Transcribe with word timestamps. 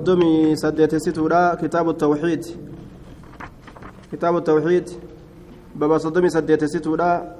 صدمي 0.00 0.56
سديت 0.56 0.96
ستورا 0.96 1.54
كتاب 1.60 1.88
التوحيد. 1.88 2.44
كتاب 4.12 4.36
التوحيد. 4.36 4.88
بابا 5.76 5.98
صدمي 5.98 6.28
سديت 6.28 6.64
ستورا 6.64 7.36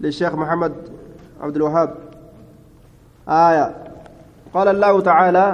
للشيخ 0.00 0.34
محمد 0.34 0.72
عبد 1.40 1.56
الوهاب. 1.56 1.90
آية. 3.28 3.66
قال 4.54 4.68
الله 4.68 5.00
تعالى 5.00 5.46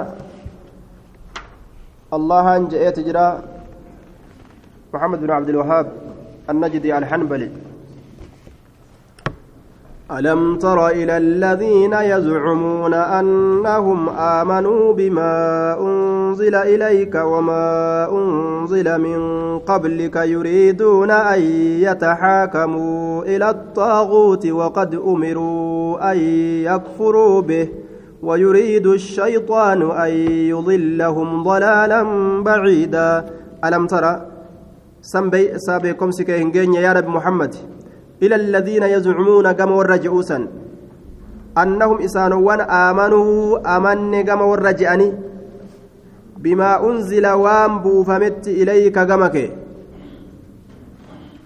الله 2.13 2.57
أنجأ 2.57 2.89
تجرى 2.89 3.43
محمد 4.93 5.19
بن 5.19 5.31
عبد 5.31 5.49
الوهاب 5.49 5.87
النجدي 6.49 6.97
الحنبلي. 6.97 7.51
ألم 10.11 10.57
تر 10.57 10.87
إلى 10.87 11.17
الذين 11.17 11.93
يزعمون 11.93 12.93
أنهم 12.93 14.09
آمنوا 14.09 14.93
بما 14.93 15.33
أنزل 15.79 16.55
إليك 16.55 17.15
وما 17.15 18.07
أنزل 18.11 19.01
من 19.01 19.19
قبلك 19.59 20.15
يريدون 20.15 21.11
أن 21.11 21.41
يتحاكموا 21.87 23.23
إلى 23.23 23.49
الطاغوت 23.49 24.47
وقد 24.47 24.95
أمروا 24.95 26.11
أن 26.11 26.17
يكفروا 26.67 27.41
به 27.41 27.67
ويريد 28.21 28.87
الشيطان 28.87 29.91
أن 29.91 30.11
يضلهم 30.53 31.43
ضلالا 31.43 32.01
بعيدا. 32.43 33.25
ألم 33.65 33.87
ترى 33.87 34.25
سابقكم 35.57 36.11
سكين 36.11 36.73
يا 36.73 36.93
رب 36.93 37.07
محمد. 37.07 37.55
إلى 38.23 38.35
الذين 38.35 38.83
يزعمون 38.83 39.51
كما 39.51 39.71
ورجعوسا. 39.75 40.47
أنهم 41.57 41.97
إسانوان 42.01 42.61
آمنوا 42.61 43.77
أمن 43.77 44.21
كما 44.21 44.45
ورجعني. 44.45 45.11
بما 46.37 46.89
أنزل 46.89 47.27
وام 47.27 47.79
بوفمت 47.79 48.47
إليك 48.47 48.99
كمك 48.99 49.51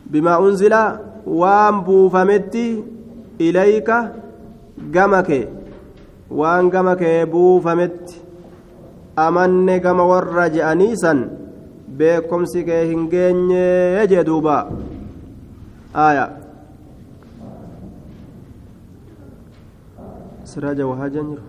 بما 0.05 0.39
أنزل 0.39 0.75
وام 1.27 1.81
بوفمت 1.81 2.55
إليك 3.41 3.89
كمك 4.93 5.29
gama 6.31 6.95
kee 6.95 7.25
buufametti 7.25 8.21
amanne 9.15 9.79
gama 9.79 10.03
warra 10.03 10.49
je'aniisan 10.49 11.29
beekomsi 11.97 12.63
kee 12.65 12.85
hin 12.87 13.07
geenye 13.09 14.07
siraaja 20.55 20.87
wahaajan 20.87 21.27
jiru 21.35 21.45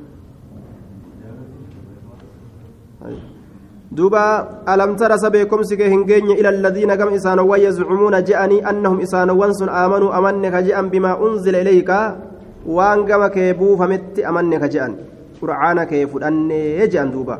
دوبا 3.97 4.27
ألم 4.69 4.91
ترى 4.99 5.17
سبيكم 5.19 5.63
سكه 5.63 5.87
هنجين 5.95 6.31
إلى 6.31 6.49
الذين 6.49 6.91
كم 6.95 7.09
إسانوا 7.15 7.57
يزعمون 7.57 8.25
جاءني 8.29 8.59
أنهم 8.71 9.01
إسانوا 9.01 9.53
سن 9.53 9.69
آمنوا 9.69 10.11
أمنك 10.19 10.55
جاء 10.67 10.79
بما 10.93 11.13
أنزل 11.27 11.55
إليك. 11.57 11.91
وان 12.67 13.07
كما 13.07 13.29
كيبو 13.29 13.77
فمت 13.79 14.19
أمنك 14.19 14.63
جاء 14.75 14.91
قرآن 15.41 15.79
كيف 15.85 16.13
أن 16.29 16.51
يجأن 16.51 17.09
دوبا. 17.15 17.37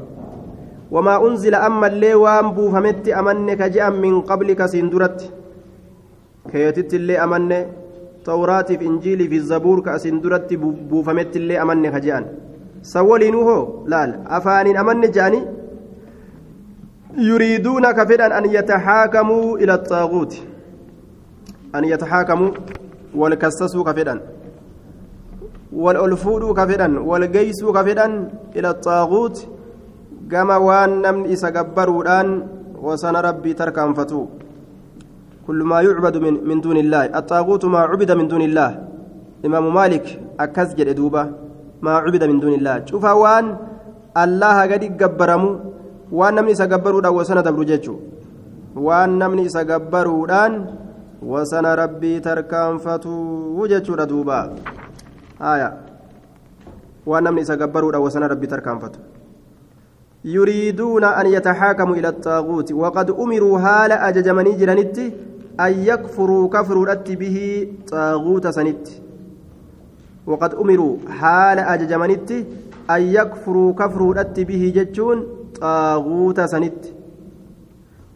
وما 0.95 1.15
أنزل 1.27 1.55
أما 1.55 1.87
اللي 1.87 2.15
وان 2.15 2.47
بو 2.57 2.71
فمت 2.71 3.09
أمنك 3.09 3.61
جاء 3.75 3.91
من 3.91 4.15
قبلك 4.21 4.61
سندرت. 4.73 5.21
كيتت 6.53 6.95
اللي 6.95 7.15
أمنك 7.25 7.86
tawraatiif 8.29 8.83
injiilii 8.89 9.29
fi 9.33 9.39
zabuur 9.51 9.79
ka 9.85 9.93
asin 9.97 10.21
duratti 10.23 10.57
buufametti 10.91 11.39
illee 11.41 11.59
amanne 11.65 11.89
ka 11.95 12.01
je'an 12.07 12.25
san 12.93 13.07
waliinuu 13.11 13.45
hoo 13.49 13.63
laal 13.93 14.13
afaaniin 14.39 14.77
amanne 14.83 15.09
je'anii 15.17 15.45
yuriiduuna 17.29 17.95
ka 17.99 18.07
fedhan 18.07 18.33
an 18.39 18.45
yataxaakamuu 18.57 19.59
ila 19.65 19.79
xaaguuti 19.91 20.43
an 21.73 21.85
yataxaakamuu 21.93 22.51
wal 23.21 23.37
kassasuu 23.43 23.85
ka 23.89 23.95
fedhan 23.99 24.21
wal 25.85 25.97
ol 26.05 26.17
fuudhuu 26.25 26.55
ka 26.59 26.67
fedhan 26.71 26.99
wal 27.11 27.27
geeysuu 27.37 27.73
ka 27.77 27.85
fedhan 27.89 28.13
ila 28.55 28.75
xaaguuti 28.87 29.49
gama 30.33 30.59
waan 30.59 31.01
namni 31.07 31.33
isa 31.37 31.51
gabbaruudhaan 31.57 32.29
wasana 32.87 33.23
rabbii 33.29 33.55
tarkaanfatuu 33.61 34.25
كل 35.47 35.63
ما 35.63 35.79
يعبد 35.87 36.17
من, 36.19 36.35
من 36.49 36.59
دون 36.61 36.77
الله. 36.77 37.15
الطاغوت 37.19 37.65
ما 37.71 37.81
عبد 37.87 38.11
من 38.19 38.27
دون 38.29 38.43
الله. 38.43 38.71
إمام 39.47 39.75
مالك 39.75 40.07
أكزجر 40.41 40.93
دوبا 40.99 41.23
ما 41.83 41.93
عبد 42.03 42.25
من 42.25 42.39
دون 42.43 42.55
الله. 42.59 42.91
شوف 42.91 43.05
وان 43.05 43.47
الله 44.17 44.57
قد 44.71 44.85
جبرمو 45.01 45.51
وان 46.13 46.35
نمني 46.35 46.55
سجبروا 46.55 47.01
دا 47.01 47.11
وسنة 47.15 47.41
دبرجتشو 47.47 47.95
وان 48.75 49.11
نمني 49.19 49.49
سجبروا 49.49 50.27
دان 50.27 50.53
وسنة 51.23 51.71
ربي 51.75 52.21
تركان 52.21 52.79
فتو 52.79 53.13
وجتشو 53.59 53.95
دوبا 53.95 54.41
آية. 55.43 55.71
وان 57.07 57.23
نمني 57.25 57.45
سجبروا 57.45 57.93
دا 57.93 57.99
وسنة 57.99 58.27
ربي 58.27 58.47
تركان 58.47 58.79
فتو. 58.79 59.01
يريدون 60.27 61.05
أن 61.05 61.27
يتحاكموا 61.27 61.97
إلى 61.97 62.09
الطاغوت. 62.09 62.73
وقد 62.73 63.11
أمروا 63.11 63.59
هال 63.59 63.93
أججمني 63.93 64.53
جرانتي 64.59 65.07
أن 65.61 65.73
يكفروا 65.91 66.49
كفروا 66.49 66.95
به 66.95 67.69
طاغوت 67.89 68.47
سنت. 68.47 68.89
وقد 70.27 70.55
أمروا 70.55 70.97
حال 71.09 71.59
أججمنت 71.59 72.31
أن 72.91 73.03
يكفروا 73.03 73.73
كفروا 73.73 74.23
به 74.23 74.73
جتون 74.77 75.27
طاغوت 75.61 76.41
سنت. 76.41 76.83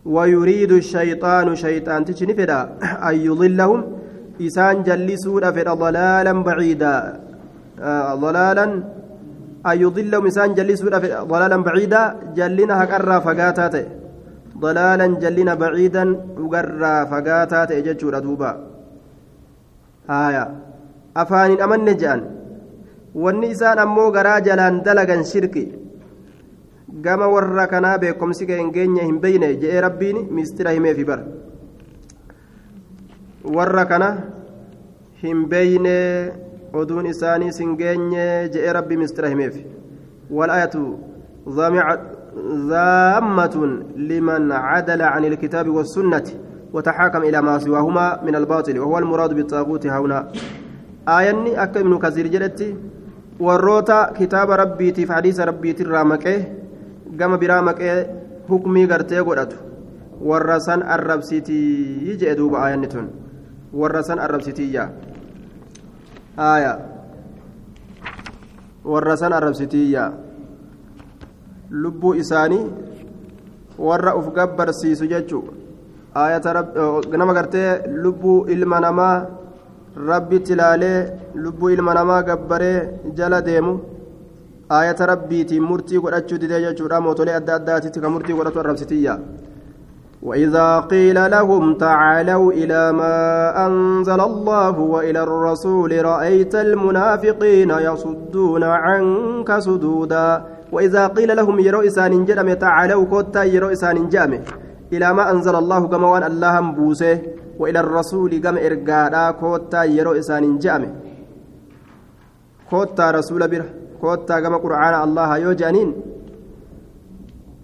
ويريد 0.05 0.73
الشيطان 0.73 1.57
شيطان 1.57 2.05
تشنفدا 2.05 2.61
أن 3.09 3.15
يضلهم. 3.15 3.85
إسان 4.41 4.83
جلسوا 4.83 5.51
فدا 5.51 5.75
ضلالا 5.75 6.33
بعيدا. 6.33 7.21
آه 7.81 8.15
ضلالا. 8.15 8.65
أن 9.67 9.81
يضلهم 9.81 10.27
إسان 10.27 10.55
جلسوا 10.55 11.23
ضلالا 11.23 11.57
بعيدا. 11.57 12.17
جلنا 12.37 12.85
هكرا 12.85 13.19
فقاتاته 13.19 14.00
ضلالا 14.65 15.07
جلنا 15.23 15.55
بعيدا 15.63 16.05
وقرا 16.43 16.95
فقاتا 17.11 17.61
تأججور 17.71 18.15
دوبا 18.25 18.51
آية 20.11 20.45
أفان 21.23 21.51
أمن 21.65 21.89
جأن 22.03 22.21
والنسان 23.23 23.79
أمو 23.85 24.05
غرا 24.17 24.35
جلان 24.47 24.75
دلقا 24.87 25.17
شركي 25.33 25.67
gama 27.05 27.29
warra 27.31 27.67
kanaa 27.71 27.99
beekomsi 28.03 28.47
kee 28.47 28.57
hin 28.59 28.73
geenye 28.75 29.03
hin 29.09 29.19
beyne 29.25 29.49
je'ee 29.63 29.81
rabbiin 29.85 30.17
mistira 30.37 30.71
himeefi 30.77 31.05
bar 31.11 31.21
warra 33.57 33.85
kana 33.93 34.09
hin 35.23 35.45
beyne 35.53 35.95
oduun 36.81 37.07
isaaniis 37.13 37.61
hin 37.63 37.77
geenye 37.83 38.27
je'ee 38.57 38.73
rabbii 38.79 38.99
mistira 39.03 39.31
himeefi 39.35 39.63
wal'ayatu 40.39 40.83
ذامة 42.69 43.57
لمن 43.97 44.53
عدل 44.53 45.03
عن 45.03 45.25
الكتاب 45.25 45.69
والسنة 45.69 46.25
وتحاكم 46.73 47.23
إلى 47.23 47.43
ما 47.43 47.59
سواهما 47.59 48.21
من 48.27 48.35
الباطل 48.37 48.79
وهو 48.79 48.99
المراد 48.99 49.35
بالطاغوت 49.35 49.87
هنا 49.87 50.29
آياني 51.09 51.63
أكا 51.63 51.81
ابن 51.81 51.99
كثير 51.99 52.27
جلتي 52.27 52.77
warroota 53.41 54.13
kitaaba 54.19 54.57
rabbiitiif 54.57 55.09
hadiisa 55.09 55.45
rabbiitirraa 55.49 56.05
maqee 56.05 56.39
gama 57.17 57.39
biraa 57.39 57.63
maqee 57.63 57.95
hukmii 58.49 58.87
gartee 58.87 59.23
godhatu 59.25 59.57
warra 60.31 60.61
san 60.61 60.83
arrabsitii 60.83 62.17
jee 62.21 62.35
duuba 62.37 62.61
aayanni 62.65 62.89
tun 62.95 63.07
warra 63.73 64.03
san 64.09 64.19
arrabsitiyya 64.19 64.85
aaya 66.49 66.73
warra 68.85 69.17
san 69.17 69.33
arrabsitiyya 69.33 70.05
lubbuu 71.71 72.15
isaanii 72.15 72.67
warra 73.89 74.15
uf 74.21 74.33
gabbarsiisu 74.37 75.07
jechuu 75.13 75.43
aayata 76.23 76.65
nama 77.19 77.35
gartee 77.35 77.71
lubbuu 78.05 78.47
ilma 78.55 78.81
namaa 78.87 79.27
rabbitti 80.09 80.53
ilaalee 80.53 80.99
lubbuu 81.35 81.71
ilma 81.77 81.95
namaa 81.99 82.23
gabbaree 82.23 82.79
jala 83.21 83.41
deemu 83.49 83.75
aayata 84.79 85.07
rabbiitiin 85.13 85.63
murtii 85.71 86.01
godhachuu 86.07 86.39
didee 86.43 86.61
jechuudha 86.67 87.01
mootolee 87.07 87.37
adda 87.41 87.55
addaatitti 87.61 88.01
kan 88.01 88.13
murtii 88.17 88.39
godhatu 88.41 88.61
arrabsitiyya 88.65 89.19
وإذا 90.23 90.81
قيل 90.81 91.31
لهم 91.31 91.75
تعالوا 91.75 92.53
إلى 92.53 92.93
ما 92.93 93.17
أنزل 93.67 94.21
الله 94.21 94.79
وإلى 94.81 95.23
الرسول 95.23 96.05
رأيت 96.05 96.55
المنافقين 96.55 97.71
يصدون 97.71 98.63
عنك 98.65 99.59
صدودا 99.59 100.45
وإذا 100.73 101.07
قيل 101.07 101.37
لهم 101.37 101.57
يروا 101.67 101.87
إسان 101.87 102.25
جرم 102.25 102.49
تعالوا 102.53 103.05
كوتا 103.13 103.43
يروا 103.55 103.73
إسان 103.73 104.09
جامع 104.09 104.41
إلى 104.93 105.09
ما 105.17 105.31
أنزل 105.31 105.55
الله 105.63 105.83
كما 105.89 106.07
وان 106.13 106.25
الله 106.31 106.55
بوسه 106.61 107.19
وإلى 107.61 107.81
الرسول 107.81 108.33
كما 108.45 108.61
إرقادا 108.67 109.31
كوتا 109.41 109.85
يروا 109.85 110.19
إسان 110.19 110.59
جامع 110.59 110.91
كوتا 112.71 113.11
رسول 113.11 113.43
بره 113.53 113.69
كوتا 114.01 114.41
كما 114.41 114.57
قرآن 114.65 114.95
الله 115.07 115.31
يوجانين 115.37 115.91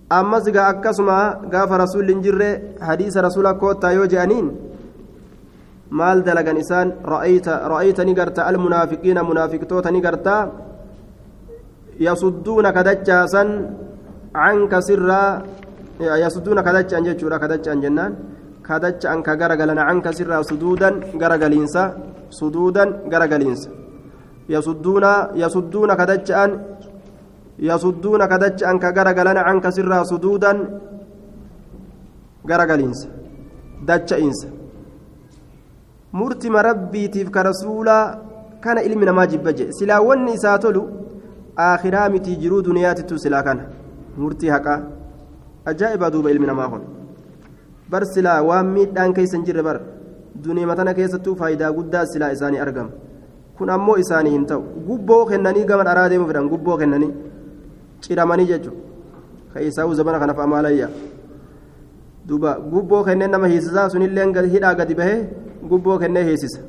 ammas 0.09 0.45
gaa 0.55 0.69
akkasuma 0.73 1.15
gaafa 1.53 1.79
rasuulli 1.83 2.13
hin 2.15 2.23
jirre 2.23 2.49
hadiisa 2.89 3.23
rasuula 3.27 3.55
koottaa 3.63 3.91
yoo 3.93 4.07
je'aniin 4.13 4.51
maal 6.01 6.23
dalagan 6.27 6.61
isaan 6.63 6.93
ra'ayta 7.13 8.05
ni 8.07 8.15
garta 8.15 8.47
almunaafiqiina 8.51 9.25
munaafiqtoota 9.31 9.91
ni 9.91 10.01
gartaa 10.07 10.41
yasudduuna 11.99 12.73
kadachaasan 12.73 13.49
canka 14.33 14.79
sirraa 14.85 15.43
yasudduuna 16.01 16.61
kadacha'an 16.63 17.05
jechuudha 17.09 17.41
kadacha'an 17.41 17.81
jennaan 17.81 18.13
kadacha'an 18.63 19.23
ka 19.25 19.33
garagalan 19.41 19.79
canka 19.81 20.11
sirraa 20.13 20.43
suduudan 20.45 21.01
garagaliinsa 21.17 21.83
suduudan 22.29 23.09
garagaliinsa 23.09 23.71
yasudduuna 24.49 25.33
yasudduuna 25.43 25.95
kadacha'an 25.97 26.51
yasudduuna 27.59 28.25
kadacha'an 28.29 28.77
ka 28.77 28.91
garagalan 28.93 29.39
canka 29.41 29.71
sirraa 29.73 30.05
suduudan 30.05 30.59
garagaliinsa 32.45 33.09
dacha'iinsa 33.89 34.49
murtima 36.13 36.61
rabbiitiif 36.63 37.33
ka 37.33 37.41
rasuulaa 37.49 38.05
kana 38.61 38.85
ilmi 38.85 39.05
namaa 39.09 39.27
jibba 39.33 39.53
jedhe 39.53 39.73
silaa 39.73 40.01
wanni 40.05 40.33
isaa 40.37 40.59
tolu 40.59 41.06
aakhiraa 41.65 42.09
mitii 42.15 42.37
jiruu 42.43 42.63
duniyaatittu 42.69 43.19
silaa 43.19 43.43
kana 43.43 43.63
murtii 44.23 44.49
haqaa 44.55 44.79
ajaa'iba 45.73 46.11
duuba 46.11 46.31
ilmi 46.31 46.47
namaa 46.47 46.69
kun 46.73 46.83
bar 47.91 48.03
silaa 48.15 48.43
waan 48.49 48.67
miidhaan 48.77 49.15
keessa 49.19 49.37
hin 49.37 49.47
jirre 49.47 49.63
bar 49.69 49.81
duniima 50.45 50.77
tana 50.77 50.95
keessattuu 50.99 51.37
faayidaa 51.43 51.73
guddaa 51.79 52.05
silaa 52.13 52.31
isaanii 52.37 52.63
argama 52.67 52.91
kun 53.59 53.71
ammoo 53.77 53.97
isaanii 54.05 54.35
hin 54.37 54.47
ta'u 54.53 54.63
gubboo 54.89 55.25
kennanii 55.33 55.65
gama 55.73 55.89
dharaa 55.91 56.09
deemu 56.13 56.29
fedhan 56.31 56.49
gubboo 56.53 56.79
kennanii 56.83 57.11
ciramanii 58.07 58.49
jechuudha 58.53 58.81
ka 59.55 59.67
isaa 59.71 59.89
zamana 60.01 60.23
kanaaf 60.25 60.47
amaalayyaa 60.47 60.93
duuba 62.29 62.57
gubboo 62.73 63.05
kenneen 63.11 63.31
nama 63.39 63.53
hiisisaa 63.55 63.89
sunillee 63.97 64.47
hidhaa 64.55 64.75
gadi 64.81 64.95
bahee 65.03 65.19
gubboo 65.71 65.99
kennee 65.99 66.25
hiisisa 66.31 66.61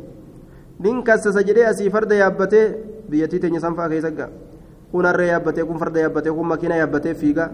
nin 0.80 1.04
jedhee 1.46 1.66
asii 1.72 1.90
farda 1.90 2.16
yaabbatee 2.16 2.68
biyyattii 3.10 3.40
teenya 3.40 3.60
sanfaa 3.60 3.90
keessa 3.90 4.12
ga'a 4.12 4.47
kun 4.92 5.06
harree 5.06 5.28
yaabbatee 5.34 5.64
kun 5.66 5.78
farda 5.82 6.00
yaabbatee 6.06 6.32
kun 6.38 6.48
makiina 6.48 6.76
yaabbatee 6.82 7.14
fiigaa 7.14 7.50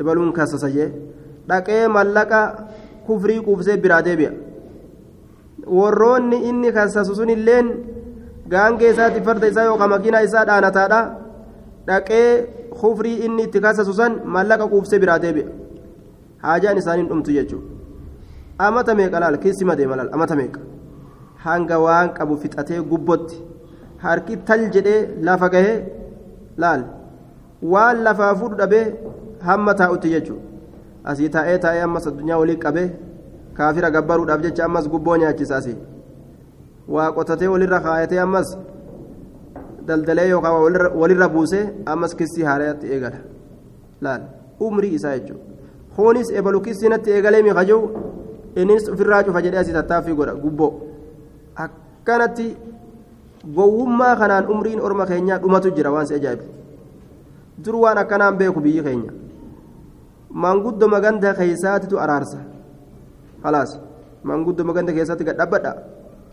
ebaluun 0.00 0.32
kassasa 0.32 0.70
jee. 0.70 0.88
Dhaqee 1.48 1.88
mallaqa 1.88 2.40
kufrii 3.06 3.40
quubsee 3.46 3.76
biraa 3.76 4.02
deebi'a. 4.04 4.32
Warroonni 5.78 6.36
inni 6.48 6.72
kassasu 6.72 7.14
sunilleen 7.14 7.66
gaangee 8.48 8.90
isaatti 8.94 9.20
farda 9.26 9.46
isaa 9.52 9.64
yookaan 9.70 9.90
makiina 9.90 10.20
isaa 10.28 10.44
dhaanataadha. 10.50 11.00
Dhaqee 11.88 12.26
kufrii 12.80 13.16
inni 13.26 13.42
itti 13.48 13.60
kassasu 13.60 13.92
san 14.00 14.20
mallaqa 14.24 14.66
quubsee 14.72 14.98
biraa 15.02 15.18
deebi'a. 15.24 15.48
Haajaan 16.44 16.78
isaaniin 16.78 17.08
dhumtu 17.10 17.30
jechuudha. 17.32 17.66
Amata 18.58 18.94
meeqa 18.94 19.20
laal? 19.20 19.36
Keessi 19.38 19.64
madeema 19.64 19.96
laal? 19.96 20.10
Amata 20.12 20.36
meeqa? 20.36 20.60
Hanga 21.44 21.76
waan 21.84 22.08
qabu 22.14 22.36
fixatee 22.42 22.80
gubbotti 22.90 23.36
harki 24.02 24.36
tal 24.46 24.62
jedhee 24.74 25.00
lafa 25.26 25.48
gahee 25.54 25.76
laal? 26.64 26.82
Waan 27.72 28.02
lafaa 28.06 28.34
fuudhu 28.40 28.56
dhabee 28.62 28.84
hamma 29.48 29.74
taa'utti 29.80 30.10
jechuudha 30.14 30.42
asii 31.12 31.28
taa'ee 31.36 31.58
taa'ee 31.64 31.82
ammas 31.88 32.06
addunyaa 32.10 32.38
walii 32.42 32.56
qabee 32.64 32.88
kaafira 33.58 33.90
gabbaruudhaaf 33.96 34.42
jecha 34.46 34.64
ammas 34.68 34.88
gubboo 34.94 35.16
nyaachisaasi 35.22 35.76
waa 36.96 37.10
qotatee 37.18 37.48
walirra 37.54 37.80
kaayatee 37.86 38.20
ammas 38.26 38.48
daldalee 39.90 40.28
yookaan 40.32 40.54
walirra 41.02 41.28
buusee 41.36 41.64
ammas 41.94 42.14
kissii 42.14 42.42
haaraatti 42.50 42.86
eegala. 42.94 43.20
Laal? 44.00 44.22
Umrii 44.60 44.94
isaa 44.98 45.18
jechuudha 45.18 45.44
kunis 45.96 46.28
ebalu 46.38 46.60
kissii 46.66 46.88
natti 46.92 47.10
eegalee 47.16 47.42
miiqa 47.46 47.64
jiru 47.68 47.80
innis 48.62 48.84
ofirraa 48.92 49.22
cufa 49.26 49.42
jedhee 49.46 49.60
asii 49.62 49.72
tattaaffii 49.78 50.14
godha 50.18 50.34
gubboo. 50.42 50.72
Akkanatti 51.64 52.46
gowwummaa 53.44 54.16
kanaan 54.16 54.46
umriin 54.50 54.80
orma 54.80 55.06
keenyaa 55.06 55.38
dhumatu 55.38 55.70
jira 55.76 55.90
waan 55.92 56.06
si 56.06 56.14
ajaa'ibu 56.14 56.44
dur 57.64 57.76
waan 57.84 57.98
akkanaan 57.98 58.36
beeku 58.38 58.60
biyyi 58.60 58.82
keenya 58.82 59.12
manguddoo 60.30 60.88
maganda 60.88 61.34
keessaatitu 61.34 62.00
araarsa 62.00 62.38
halaas 63.44 63.78
manguddoo 64.24 64.64
maganda 64.70 64.92
keessatti 64.92 65.24
gadhabbadha 65.30 65.72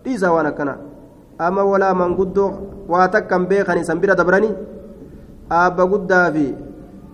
dhiisaa 0.04 0.34
waan 0.36 0.48
akkanaa 0.52 0.78
amma 1.48 1.63
walaa 1.72 1.94
manguddoo 2.02 2.50
waa 2.90 3.08
takkan 3.16 3.46
beekan 3.51 3.78
isan 3.84 4.00
bira 4.04 4.16
dabranii 4.16 4.54
aabba 5.60 5.86
guddaa 5.94 6.28
fi 6.36 6.46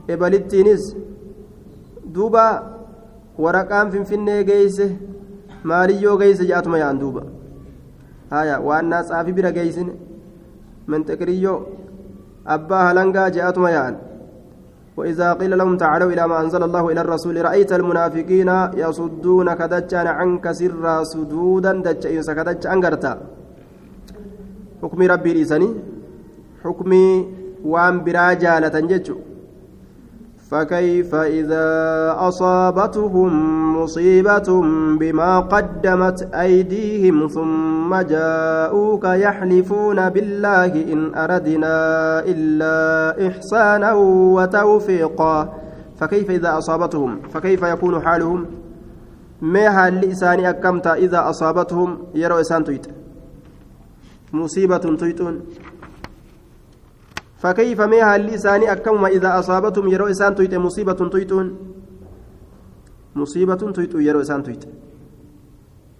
ebalittiinis 0.07 0.83
duuba 2.15 2.45
waraqaan 3.43 3.91
finfinnee 3.91 4.43
geeyse 4.49 4.87
maaliyyoo 5.63 6.17
geeyse 6.21 6.43
jedhatuma 6.49 6.77
yaa'an 6.83 6.99
duuba 7.03 7.21
haya 8.33 8.55
waan 8.67 8.85
naatsaafi 8.93 9.31
bira 9.37 9.51
geeysine 9.57 9.93
منتقريو 10.91 11.55
أبا 12.47 12.77
هلنقا 12.87 13.29
جاءتما 13.35 13.69
يان 13.75 13.95
وإذا 14.97 15.27
قيل 15.39 15.57
لهم 15.57 15.77
تعالوا 15.77 16.11
إلى 16.13 16.23
ما 16.27 16.37
أنزل 16.43 16.63
الله 16.63 16.83
إلى 16.91 17.01
الرسول 17.01 17.35
رأيت 17.47 17.71
المنافقين 17.79 18.49
يصدون 18.83 19.47
كدجان 19.59 20.07
عنك 20.19 20.45
سرا 20.59 20.95
سدودا 21.11 21.71
دجئين 21.85 22.21
سكدج 22.27 22.63
أنقرتا 22.73 23.13
حكم 24.81 24.99
ربي 25.13 25.31
لسني 25.37 25.69
حكمي 26.63 27.05
وان 27.71 27.95
براجالة 28.05 28.75
ججو 28.91 29.17
فكيف 30.51 31.15
إذا 31.15 31.67
أصابتهم 32.17 33.31
مصيبة 33.81 34.61
بما 34.99 35.39
قدمت 35.39 36.29
أيديهم 36.33 37.27
ثم 37.27 37.95
جاءوك 37.95 39.03
يحلفون 39.05 40.09
بالله 40.09 40.93
إن 40.93 41.15
أردنا 41.15 41.75
إلا 42.25 42.75
إحسانا 43.27 43.93
وتوفيقا 44.35 45.53
فكيف 45.99 46.31
إذا 46.31 46.57
أصابتهم؟ 46.57 47.19
فكيف 47.33 47.63
يكون 47.63 48.01
حالهم؟ 48.01 48.45
ما 49.41 49.67
هل 49.67 50.09
لساني 50.09 50.49
أكمت 50.49 50.87
إذا 50.87 51.29
أصابتهم؟ 51.29 51.97
يروا 52.15 52.41
إسان 52.41 52.63
تويت. 52.63 52.87
مصيبة 54.33 54.77
تويتون. 54.77 55.41
فكيف 57.41 57.81
ما 57.81 58.01
هل 58.15 58.25
لساني 58.25 58.71
أكم 58.71 59.05
إذا 59.05 59.39
أصابتهم 59.39 59.87
يرو 59.89 60.05
إسان 60.13 60.35
تويت 60.35 60.55
مصيبة 60.55 60.93
تويتون؟ 60.93 61.47
مصيبة 63.15 63.55
تويت 63.55 63.93
يرو 63.95 64.21
إسان 64.21 64.43
تويت. 64.43 64.63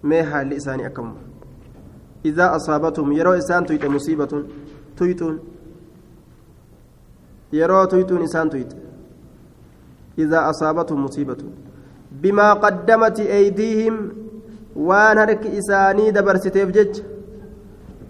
ما 0.02 0.20
هل 0.20 0.48
لساني 0.48 0.86
أكم 0.86 1.14
إذا 2.24 2.56
أصابتهم 2.56 3.12
يرو 3.12 3.32
إسان 3.32 3.66
تويت 3.66 3.84
مصيبة 3.86 4.44
تويتون. 4.96 5.38
يرو 7.52 7.84
تويتون 7.84 8.22
إسان 8.22 8.50
تويت. 8.50 8.72
إذا 10.18 10.50
أصابتهم 10.50 11.04
مصيبة. 11.04 11.36
بما 12.22 12.52
قدمت 12.52 13.20
أيديهم 13.20 14.12
وان 14.76 15.18
هرك 15.18 15.46
إساني 15.46 16.10
دبرستيف 16.10 16.68
جج. 16.70 17.02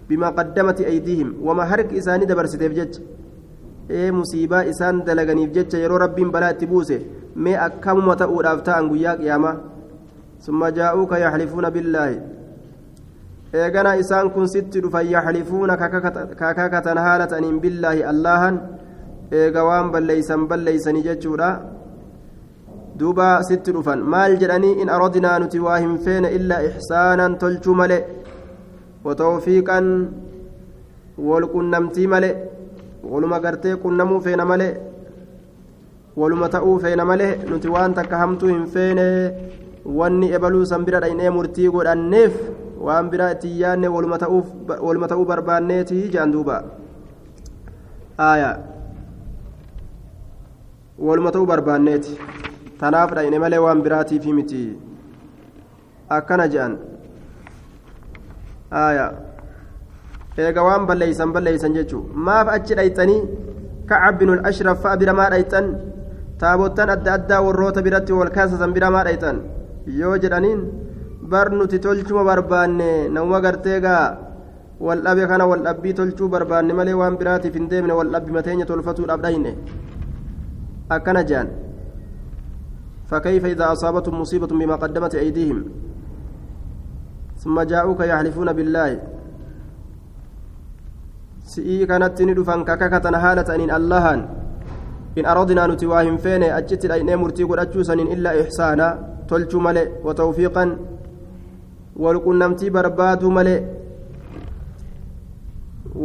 بما 0.08 0.28
قدمت 0.28 0.80
أيديهم 0.80 1.36
وما 1.42 1.64
هرك 1.64 1.92
إساني 1.94 2.24
دبرستيف 2.24 2.72
جج. 2.72 2.94
Ee 3.90 4.10
musiibaa 4.18 4.64
isaan 4.72 5.02
dalaganiif 5.06 5.50
jecha 5.56 5.78
yeroo 5.78 5.98
rabbiin 6.04 6.30
balaa 6.34 6.52
itti 6.54 6.66
buuse 6.66 6.96
mee 7.36 7.56
akkamuma 7.66 8.16
ta'uudhaaf 8.22 8.62
ta'an 8.68 8.88
guyyaa 8.92 9.16
qiyaamaa 9.20 9.56
summa 10.46 10.70
jaa'uuka 10.78 11.18
yaxlifuuna 11.24 11.70
billaahi 11.70 12.18
eegana 13.62 13.96
isaan 14.02 14.30
kun 14.34 14.48
sitti 14.54 14.80
dhufan 14.84 15.06
yaxlifuuna 15.14 15.76
kakakatan 15.76 16.98
haala 17.06 17.26
ta'aniin 17.32 17.60
billaahi 17.64 18.04
allahan 18.12 18.60
eega 19.40 19.64
waan 19.68 19.90
balleeysan 19.92 20.48
balleeysanii 20.50 21.04
jechuudha 21.08 21.50
duuba 22.98 23.28
sitti 23.48 23.72
dhufan 23.76 24.00
maal 24.14 24.36
jedhanii 24.42 24.74
in 24.82 24.88
aradnaa 24.96 25.36
nuti 25.42 25.60
waa 25.66 25.78
hin 25.84 25.94
feene 26.06 26.28
illaa 26.38 26.62
ixsaanan 26.68 27.36
tolchuu 27.42 27.74
male 27.80 27.98
watawfiiqan 29.04 29.86
wal 31.28 31.46
qunnamtii 31.54 32.06
male 32.14 32.30
waluma 33.10 33.40
gartee 33.40 33.76
qunnamuu 33.84 34.20
feena 34.20 34.44
malee 34.44 34.72
waluma 36.16 36.48
ta'uu 36.48 36.78
feena 36.80 37.04
malee 37.04 37.36
nuti 37.50 37.68
waan 37.68 37.94
takka 37.94 38.18
hamtuu 38.22 38.48
hin 38.48 38.66
feene 38.66 39.06
wanni 40.00 40.30
ebaluu 40.38 40.64
san 40.72 40.84
bira 40.84 41.00
dhaynee 41.04 41.30
murtii 41.36 41.68
godhanneef 41.76 42.34
waan 42.86 43.10
biraa 43.10 43.30
itti 43.36 43.50
yaanne 43.62 43.88
waluma 43.88 44.18
ta'uu 45.08 45.24
barbaanneeti 45.32 46.02
jedhan 46.12 46.32
duuba. 46.32 46.62
Waluma 50.98 51.30
ta'uu 51.32 51.46
barbaanneeti. 51.46 52.18
Tanaaf 52.78 53.14
dhayne 53.14 53.38
malee 53.38 53.58
waan 53.64 53.82
biraatiifi 53.82 54.32
miti. 54.32 54.62
Akkana 56.08 56.48
jedhan 56.48 56.76
aayaa 58.82 59.10
eega 60.36 60.62
waan 60.68 60.86
balleeysan 60.88 61.32
balleeysan 61.34 61.74
jechuu 61.76 62.02
maaf 62.26 62.48
achi 62.56 62.74
dhayxanii 62.78 63.20
kacab 63.88 64.14
binul 64.18 64.40
ashraf 64.50 64.78
fa'a 64.82 64.96
bira 65.00 65.12
maa 65.18 65.30
dhayxan 65.34 65.66
taabottan 66.40 66.90
adda 66.94 67.10
addaa 67.18 67.40
warroota 67.46 67.82
biratti 67.86 68.12
wal 68.18 68.30
kaasasan 68.36 68.72
bira 68.76 68.88
maa 68.94 69.04
dhayxan 69.08 69.36
yoo 70.00 70.16
jedhaniin 70.22 70.60
bar 71.32 71.46
nuti 71.58 71.78
tolchuma 71.84 72.24
barbaanne 72.30 73.08
namuma 73.14 73.40
gartee 73.44 73.80
gaa 73.86 74.04
wal 74.86 75.00
dhabe 75.06 75.24
kana 75.30 75.44
wal 75.50 75.62
dhabbii 75.66 75.94
tolchuu 75.98 76.28
barbaanne 76.34 76.72
malee 76.78 76.96
waan 77.00 77.16
biraatiif 77.20 77.54
hin 77.58 77.68
deemne 77.72 77.92
wal 77.98 78.10
dhabbi 78.14 78.32
mateenya 78.38 78.66
tolfatuudhaaf 78.70 79.20
dhayne 79.26 79.52
akkana 80.96 81.24
jean 81.32 81.48
فكيف 83.12 83.44
إذا 83.44 83.72
أصابتهم 83.72 84.20
مصيبة 84.20 84.46
بما 84.46 84.74
قدمت 84.80 85.14
أيديهم 85.14 85.58
ثم 87.44 87.60
جاءوك 87.60 88.00
يحلفون 88.00 88.48
بالله 88.52 88.88
si'ii 91.52 91.86
kanatti 91.90 92.26
ni 92.26 92.34
dhufan 92.38 92.64
kakakatan 92.68 93.14
haala 93.24 93.44
ta'aniin 93.48 93.72
allahan 93.78 94.20
in 95.20 95.26
aradnaa 95.32 95.66
nuti 95.70 95.86
waa 95.92 96.02
hin 96.08 96.18
feene 96.26 96.52
achitti 96.58 96.88
dhaynee 96.92 97.16
murtii 97.22 97.48
godhachuu 97.50 97.84
saniin 97.88 98.12
illaa 98.16 98.34
ixsaana 98.42 98.86
tolchuu 99.32 99.60
male 99.66 99.82
watawfiiqan 100.06 100.76
walqunnamtii 102.04 102.70
barbaaduu 102.76 103.32
male 103.38 103.56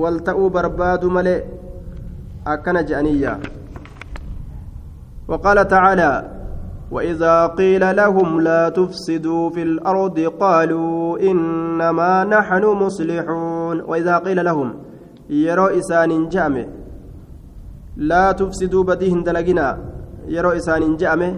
wal 0.02 0.20
ta'uu 0.30 0.50
barbaaduu 0.58 1.12
male 1.20 1.36
akkana 2.56 2.84
je'aniyya 2.90 3.38
وقال 5.28 5.68
تعالى 5.68 6.12
وإذا 6.92 7.48
قيل 7.48 7.96
لهم 7.96 8.42
لا 8.42 8.70
تفسدوا 8.70 9.50
في 9.50 9.62
الأرض 9.64 10.20
قالوا 10.20 11.20
إنما 11.20 12.24
نحن 12.24 12.64
مصلحون 12.66 13.82
وإذا 13.82 14.18
قيل 14.18 14.46
لهم 14.46 14.74
yeroo 15.30 15.70
isaaniin 15.80 16.26
je'ame 16.34 16.64
laa 18.10 18.34
tufsiduu 18.40 18.84
badii 18.90 19.10
hin 19.14 19.24
dalaginaa 19.28 19.74
yeroo 20.36 20.54
isaaniin 20.62 20.98
je'ame 21.02 21.30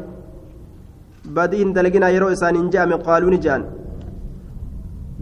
badii 1.38 1.62
hin 1.64 1.74
dalaginaa 1.78 2.10
yeroo 2.16 2.32
isaaniin 2.38 2.70
je'ame 2.74 2.98
qaaluu 3.08 3.30
ni 3.34 3.40
je'an 3.46 3.64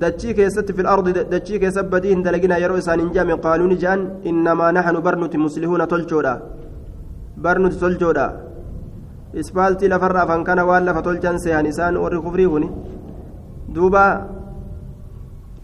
dachii 0.01 0.33
keessatti 0.39 0.74
fil 0.77 0.89
ardi 0.95 1.13
dachii 1.33 1.59
keessatti 1.63 1.91
badii 1.95 2.13
hin 2.15 2.24
dalaginaa 2.27 2.59
yeroo 2.63 2.77
isaaniin 2.83 3.12
je'ame 3.15 3.36
qaaluu 3.45 3.67
ni 3.71 3.77
je'an 3.83 4.01
innamaa 4.31 4.71
naxnu 4.77 5.01
barnuti 5.07 5.38
muslihuuna 5.45 5.88
tolchoodha 5.93 6.33
barnuti 7.45 7.77
tolchoodha 7.83 8.27
ispaaltii 9.41 9.89
lafarra 9.93 10.21
afan 10.25 10.43
kana 10.47 10.65
waan 10.69 10.86
lafa 10.89 11.01
tolchan 11.07 11.39
seehan 11.45 11.65
isaan 11.71 11.97
warri 12.03 12.19
kufrii 12.25 12.50
kuni 12.53 12.69
duuba 13.75 14.03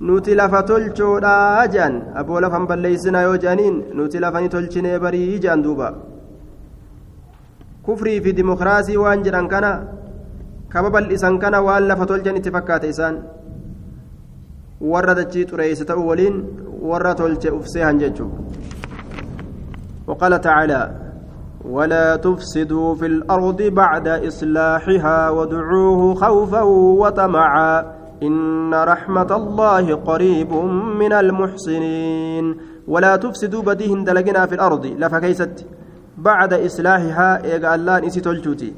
nuti 0.07 0.35
lafa 0.39 0.59
tolchoodhaa 0.69 1.67
jedhan 1.73 1.95
aboo 2.21 2.39
lafan 2.45 2.65
balleeysinaa 2.69 3.21
yoo 3.27 3.37
jedhaniin 3.43 3.75
nuti 3.97 4.19
lafani 4.23 4.49
tolchinee 4.55 4.97
barii 5.03 5.27
jedhan 5.43 5.63
duuba 5.65 5.87
kufrii 7.85 8.19
fi 8.25 8.33
dimokiraasii 8.39 8.97
waan 9.03 9.23
jedhan 9.27 9.47
kana 9.53 9.71
kaba 10.73 10.89
bal'isan 10.95 11.39
kana 11.43 11.61
waan 11.67 11.87
lafa 11.91 12.05
tolchan 12.11 12.37
itti 12.39 12.51
fakkaate 12.55 12.87
isaan 12.93 13.15
warra 14.91 15.13
dachii 15.19 15.45
xureeyse 15.49 15.85
ta'u 15.89 16.03
waliin 16.09 16.35
warra 16.91 17.15
tolche 17.21 17.49
ufseehan 17.59 17.99
jechuu 18.03 18.31
وقال 20.07 20.41
تعالى 20.41 20.81
ولا 21.65 22.15
تفسدوا 22.15 22.95
في 22.95 23.05
الأرض 23.05 23.61
بعد 23.61 24.07
إصلاحها 24.07 25.29
وادعوه 25.29 26.01
خوفا 26.15 26.61
وطمعا 27.01 27.85
إن 28.27 28.73
رحمة 28.73 29.31
الله 29.39 29.85
قريب 30.09 30.51
من 31.01 31.13
المحسنين. 31.13 32.45
ولا 32.87 33.13
تفسدوا 33.15 33.61
بديهن 33.67 34.03
دلقنا 34.03 34.45
في 34.49 34.55
الأرض. 34.55 34.85
لفكيست. 35.01 35.55
بعد 36.17 36.51
إصلاحها 36.53 37.29
إيقا 37.43 37.75
الله 37.75 37.95
نسي 38.05 38.21
تلجوتي 38.21 38.73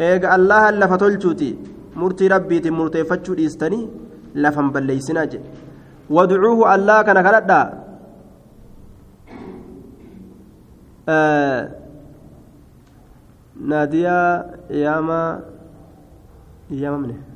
إيقا 0.00 0.34
الله 0.36 0.62
لفتلجوتي 0.70 1.50
مرتي 1.96 2.26
ربي 2.28 2.70
مرتي 2.70 3.04
فتشو 3.04 3.34
ديستني. 3.34 3.80
لفن 4.34 4.66
بليسنا 4.70 5.24
جي. 5.30 5.40
وادعوه 6.10 6.74
الله 6.74 7.02
كان 7.02 7.18
كندا 7.26 7.60
آه 11.08 11.62
نادية 13.70 14.18
ياما 14.70 15.22
ياما 16.70 16.98
منه. 17.02 17.29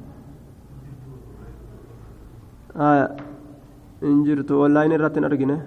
إن 2.77 4.25
جرت 4.25 4.51
والله 4.51 4.85
إن 4.87 4.93
رتن 4.93 5.25
أرجنه 5.25 5.61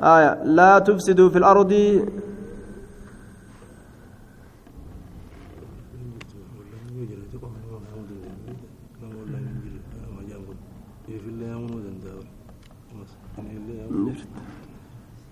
آية 0.00 0.44
لا 0.44 0.78
تفسدوا 0.78 1.28
في 1.28 1.38
الأرض 1.38 1.72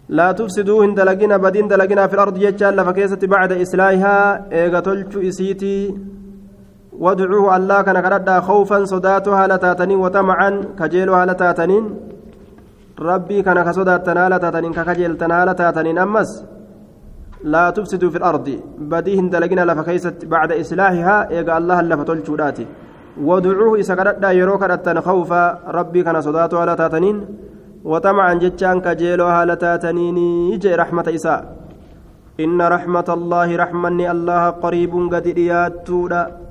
لا 0.08 0.32
تفسدوا 0.32 0.84
هن 0.84 0.94
دلقنا 0.94 1.36
بدين 1.36 1.68
دلقنا 1.68 2.06
في 2.06 2.14
الأرض 2.14 2.36
يجعل 2.42 2.84
فكيسة 2.84 3.22
بعد 3.26 3.52
إصلاحها 3.52 4.52
إيغا 4.52 4.80
تلچو 4.80 5.18
إسيتي 5.28 5.98
وادعوه 6.98 7.56
الله 7.56 7.82
كان 7.82 8.00
كردا 8.00 8.40
خوفا 8.40 8.84
صداتها 8.84 9.46
لتاتنين 9.46 9.98
وطمعا 9.98 10.50
كجيلها 10.78 11.26
لتاتنين. 11.26 11.84
ربي 12.98 13.42
كان 13.42 13.62
كصداتنا 13.62 14.28
لتاتنين 14.28 14.72
ككجيلتنا 14.72 15.44
لتاتنين. 15.44 15.98
أمس 15.98 16.44
لا 17.44 17.70
تفسدوا 17.70 18.10
في 18.10 18.16
الأرض. 18.16 18.46
بديهن 18.78 19.30
دلقنا 19.30 19.64
لفكيسة 19.64 20.14
بعد 20.24 20.52
إصلاحها. 20.52 21.30
إيغا 21.30 21.58
الله 21.58 21.78
لفتلچو 21.82 22.34
داتي 22.36 22.66
ودعوه 23.22 23.80
إسا 23.80 23.94
كردا 23.94 24.30
يروك 24.30 24.62
خوفا. 24.98 25.58
ربي 25.66 26.02
كان 26.02 26.20
صداتها 26.20 26.66
لتاتنين. 26.66 27.16
وطمعا 27.84 28.34
جتشان 28.34 28.80
كجيلو 28.80 29.26
هالتاتنين 29.26 30.18
يجي 30.52 30.74
رحمة 30.74 31.06
إساء 31.14 31.40
إن 32.40 32.62
رحمة 32.62 33.08
الله 33.08 33.56
رحمني. 33.56 34.10
الله 34.10 34.42
قريب 34.50 34.92
قد 35.12 35.26
إياتودا 35.26 36.43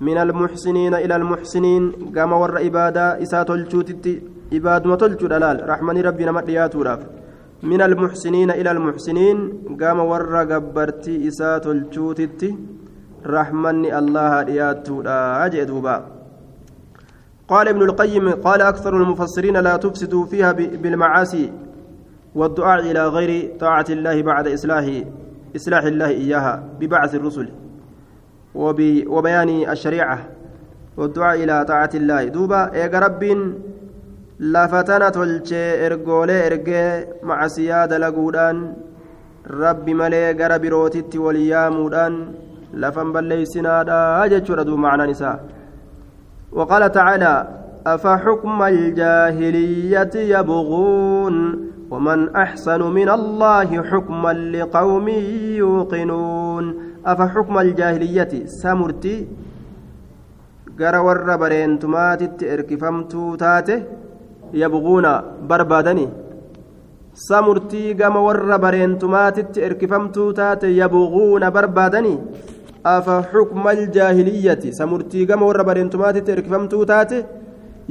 من 0.00 0.18
المحسنين 0.18 0.94
إلى 0.94 1.16
المحسنين 1.16 1.82
قام 2.16 2.32
ور 2.32 2.54
إبادة 2.66 3.22
إساء 3.22 3.42
تلجوتت 3.42 4.06
إباد 4.52 4.86
ما 4.86 4.96
تلجو 4.96 5.26
دلال 5.26 5.68
رحمني 5.68 6.00
ربنا 6.00 6.32
مدياتودا 6.32 6.94
من 7.62 7.80
المحسنين 7.82 8.50
إلى 8.50 8.70
المحسنين 8.70 9.38
قام 9.80 9.98
ور 10.00 10.36
قبرتي 10.52 11.28
إساء 11.28 11.58
تلجوتت 11.58 12.54
رحمني 13.26 13.98
الله 13.98 14.32
إياتودا 14.46 15.46
أجدوبا 15.46 15.96
قال 17.48 17.68
ابن 17.68 17.82
القيم 17.82 18.28
قال 18.30 18.62
أكثر 18.62 18.96
المفسرين 18.96 19.56
لا 19.56 19.76
تفسدوا 19.76 20.24
فيها 20.26 20.52
بالمعاصي 20.52 21.52
والدعاء 22.34 22.80
إلى 22.90 23.08
غير 23.08 23.56
طاعة 23.60 23.86
الله 23.90 24.22
بعد 24.22 24.48
إصلاح 24.48 24.84
إصلاح 25.56 25.82
الله 25.82 26.08
إياها 26.08 26.54
ببعث 26.80 27.14
الرسل. 27.14 27.48
وبيان 28.54 29.48
الشريعة 29.70 30.18
والدعاء 30.96 31.44
إلى 31.44 31.64
طاعة 31.64 31.90
الله 31.94 32.24
دوبا 32.24 32.72
إيقا 32.74 32.98
رب 32.98 33.22
lafatana 34.40 35.10
tolchee 35.10 35.82
ergoolee 35.86 36.46
ergee 36.48 37.06
macasiyaa 37.28 37.88
dalaguudhaan 37.90 38.58
rabbi 39.62 39.94
malee 40.00 40.34
gara 40.40 40.58
birootitti 40.64 41.18
wal 41.18 41.40
yaamuudhaan 41.52 42.18
lafan 42.82 43.10
balleeysinaadha 43.16 44.28
jechuudha 44.32 44.64
duuba 44.68 44.82
macnaan 44.88 45.10
isaa 45.10 45.38
وقال 46.52 46.92
تعالى 46.92 47.48
أفحكم 47.86 48.62
الجاهلية 48.62 50.14
يبغون 50.14 51.36
ومن 51.90 52.36
أحسن 52.36 52.82
من 52.82 53.08
الله 53.08 53.82
حكما 53.82 54.32
لقوم 54.32 55.08
يوقنون 55.62 56.87
أفحكم 57.12 57.54
الجاهلية 57.58 58.32
سمرتي 58.62 59.16
gara 60.78 61.02
warra 61.02 61.34
bareentumaatitti 61.42 62.46
erkifamtuu 62.54 63.36
taate 63.36 63.74
yabguuna 64.62 65.12
barbaadani 65.50 66.04
samurtii 67.28 67.94
gama 68.00 68.20
warra 68.26 68.58
bareentumaatitti 68.64 69.64
erkifamtuu 69.68 70.28
taate 70.40 70.70
yabguuna 70.76 71.50
barbaadani 71.56 72.14
afa 72.94 73.16
xukma 73.32 73.70
aljaahiliyyati 73.76 74.72
samurtii 74.80 75.26
gama 75.26 75.46
warra 75.50 75.64
bareentumaatitti 75.70 76.34
erkifamtuu 76.36 76.84
taate 76.92 77.18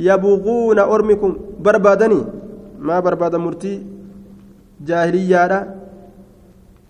yabguuna 0.08 0.86
ormi 0.96 1.16
kun 1.22 1.36
barbaadani 1.68 2.22
maa 2.88 3.02
barbaada 3.02 3.44
murtii 3.46 3.78
jaahiliyyaadha 4.90 5.60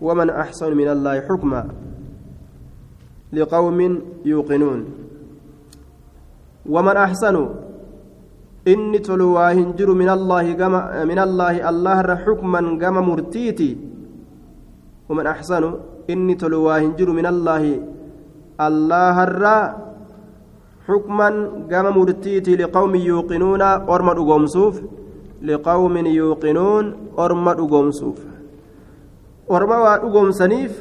waman 0.08 0.30
axsanu 0.44 0.76
min 0.76 0.88
allaahi 0.96 1.26
xukma 1.30 1.66
liqawmin 3.34 3.94
yuuqinuun 4.26 4.82
ومن 6.68 6.98
أحسن؟ 6.98 7.36
إني 8.68 9.00
تلوى 9.00 9.46
هنجر 9.56 9.88
من 9.96 10.10
الله 10.10 10.46
جم 10.60 10.76
من 11.08 11.20
الله 11.20 11.64
الله 11.70 11.98
حكما 12.28 12.60
جم 12.76 12.96
مرتيتي 13.08 13.72
ومن 15.10 15.26
أحسن؟ 15.28 15.64
إني 16.12 16.36
تلواه 16.36 16.80
هنجر 16.84 17.08
من 17.08 17.26
الله 17.26 17.64
الله 18.60 19.16
الرّ 19.24 19.44
حكما 20.88 21.30
قام 21.72 21.86
مرتيتي 21.98 22.56
لقوم 22.56 22.96
يوقنون 22.96 23.62
أرمى 23.62 24.12
أقومسوف 24.12 24.76
لقوم 25.42 25.96
يوقنون 25.98 26.86
أرمى 27.20 27.52
أقومسوف 27.52 28.18
أرمى 29.52 29.76
أقومسنيف 29.76 30.74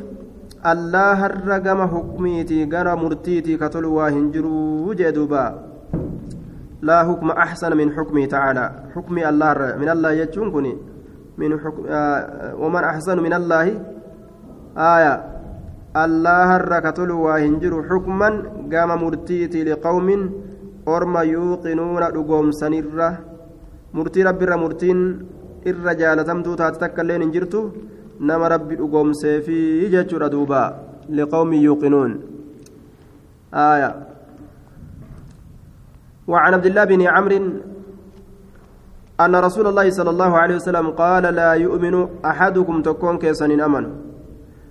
الله 0.72 1.18
الرقم 1.26 1.80
حكميتي 1.92 2.64
قرى 2.72 2.92
مرتيتي 2.96 3.56
كتلوا 3.56 4.08
هنجروا 4.08 4.94
جدوبا 4.94 5.44
لا 6.82 6.98
حكم 7.08 7.30
أحسن 7.30 7.76
من 7.76 7.88
حكمه 7.96 8.24
تعالى 8.26 8.64
حكم 8.94 9.18
الله 9.18 9.76
من 9.80 9.88
الله 9.88 10.10
يجون 10.10 10.76
من 11.38 11.50
حكم 11.60 11.82
آه 11.88 12.54
ومن 12.62 12.82
أحسن 12.84 13.16
من 13.22 13.32
الله 13.32 13.66
آية 14.76 15.36
allaharra 15.96 16.84
ka 16.84 16.92
tolu 16.92 17.24
waa 17.24 17.40
hin 17.40 17.56
jiru 17.62 17.80
xukman 17.88 18.68
gama 18.68 18.96
murtiiti 19.00 19.64
liqawmin 19.64 20.28
orma 20.94 21.22
yuuqinuuna 21.24 22.10
dhugoomsanirra 22.16 23.08
murtii 23.96 24.26
rabbiirra 24.28 24.60
murtiin 24.64 25.00
irra 25.70 25.94
jaalatamtuu 26.00 26.56
taate 26.60 26.78
takka 26.82 27.00
illeen 27.04 27.24
hin 27.24 27.32
jirtu 27.36 27.60
nama 28.20 28.48
rabbi 28.48 28.76
dhugoomseefi 28.76 29.88
jechuudha 29.90 30.28
duuba 30.28 30.74
liqawmin 31.08 31.60
yuuqinuun. 31.62 32.12
آية 33.54 33.90
وعن 36.28 36.54
عبد 36.54 36.66
الله 36.66 36.84
بن 36.84 37.02
عمرو 37.06 37.40
أن 39.16 39.32
رسول 39.36 39.66
الله 39.66 39.86
صلى 39.90 40.10
الله 40.10 40.32
عليه 40.38 40.56
وسلم 40.60 40.86
قال 40.92 41.22
لا 41.22 41.52
يؤمن 41.54 42.20
أحدكم 42.24 42.82
تكون 42.82 43.18
كيسن 43.18 43.60
أمن. 43.60 43.84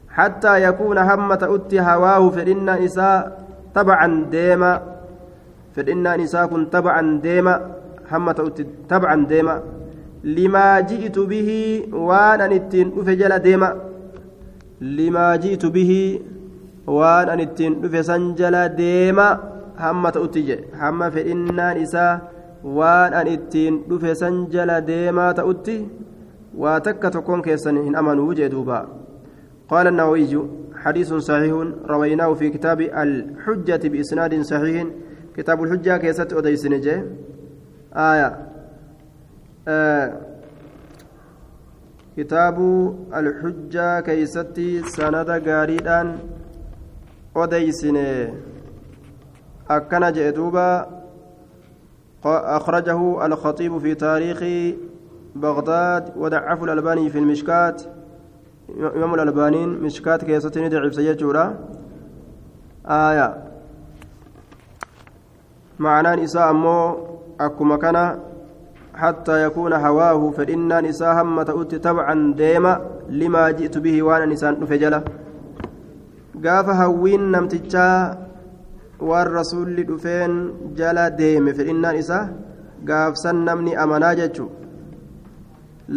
حتى 0.10 0.64
يكون 0.64 0.98
همة 0.98 1.42
أتي 1.42 1.80
هواه 1.82 2.30
فإن 2.30 2.68
نساء 2.84 3.22
تبعا 3.74 4.08
ديما. 4.32 4.74
فإن 5.75 6.06
نساء 6.22 6.46
كن 6.46 6.70
تبعا 6.70 7.20
ديما. 7.24 7.56
همة 8.12 8.38
أتي 8.40 8.64
تبعا 8.86 9.16
ديما. 9.25 9.56
لما 10.25 10.79
جئت 10.89 11.17
به 11.20 11.50
وأنا 11.94 12.48
نتين 12.48 12.88
أفجل 12.98 13.39
ديما. 13.39 13.70
لما 14.82 15.36
جئت 15.36 15.65
به 15.65 15.91
وأنا 16.88 17.36
نتين 17.36 17.86
أفسنجل 17.86 18.55
ديما. 18.67 19.29
همة 19.77 20.15
أتي 20.25 20.50
همة 20.82 21.10
فإن 21.10 21.38
نساء. 21.77 22.32
وأنا 22.63 23.24
نتين 23.24 23.74
أفسنجل 23.91 24.82
ديما 24.82 25.32
تأتي. 25.32 25.88
وتك 26.58 27.03
تكون 27.03 27.41
كيسن 27.41 27.77
إن 27.77 27.96
أمنوا 27.96 28.29
وجدوبا 28.29 28.88
قال 29.70 29.88
النووي 29.88 30.34
حديث 30.75 31.13
صحيح 31.13 31.53
رويناه 31.86 32.34
في 32.34 32.50
كتاب 32.50 32.82
الحجة 32.82 33.84
بإسناد 33.88 34.41
صحيح. 34.41 34.88
كتاب 35.38 35.63
الحجة 35.63 35.98
كيست 35.98 36.34
أديس 36.34 36.65
نجي 36.65 37.03
آية 37.94 38.55
آه 39.68 40.14
كتاب 42.18 42.58
الحجة 43.14 44.00
كيست 44.00 44.60
سند 44.86 45.30
غاريدان 45.30 46.18
أديسن 47.36 47.98
أكن 49.70 50.12
جئتوبا 50.12 50.88
أخرجه 52.26 53.26
الخطيب 53.26 53.78
في 53.78 53.96
تاريخ 53.96 54.40
بغداد 55.36 56.14
ودعف 56.18 56.64
الألباني 56.64 57.10
في 57.10 57.20
المشكات. 57.20 57.82
إمام 58.80 59.14
الألبانين 59.14 59.70
مشكات 59.70 60.24
كيستني 60.24 60.70
ضعيف 60.70 60.96
سيجورا 60.96 61.56
آية. 62.86 63.44
معنى 65.80 66.24
نساء 66.24 66.50
أمو 66.50 67.08
أكما 67.40 67.78
كان 67.78 68.20
حتى 68.96 69.44
يكون 69.46 69.74
هواه 69.74 70.31
فإن 70.38 70.86
نساء 70.88 71.22
هم 71.22 71.42
تؤتي 71.42 71.79
تبعا 71.79 72.34
ديما 72.38 72.74
لما 73.10 73.51
جئت 73.51 73.77
به 73.77 74.03
وأنا 74.03 74.25
نساء 74.25 74.66
فجلة 74.66 75.03
قاف 76.46 76.68
هوين 76.70 77.31
نمتجا 77.31 78.18
والرسول 79.00 79.84
دفين 79.90 80.31
جلا 80.77 81.08
ديم 81.08 81.53
فإن 81.53 81.96
نساء 81.98 82.24
قاف 82.90 83.18
سنمني 83.18 83.84
أمنا 83.84 84.14
جتشو 84.20 84.48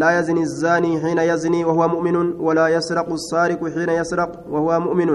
لا 0.00 0.18
يزني 0.18 0.42
الزاني 0.42 1.00
حين 1.02 1.18
يزني 1.18 1.64
وهو 1.64 1.88
مؤمن 1.88 2.16
ولا 2.46 2.66
يسرق 2.68 3.08
السارق 3.12 3.60
حين 3.74 3.88
يسرق 4.00 4.30
وهو 4.52 4.80
مؤمن. 4.80 5.10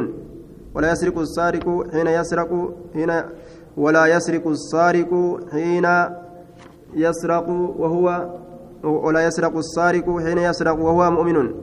ولا 0.76 0.92
يسرق 0.92 1.18
السارق 1.20 1.68
حين 1.92 2.08
يسرق 2.08 2.52
حين 2.94 3.12
ولا 3.78 4.06
يسرق 4.06 4.48
السارق 4.48 5.12
حين 5.52 5.86
يسرق 6.95 7.49
وهو 7.79 8.07
ولا 8.85 9.27
يسرق 9.27 9.57
السارق 9.57 10.07
حين 10.25 10.39
يسرق 10.39 10.79
وهو 10.79 11.11
مؤمن 11.11 11.55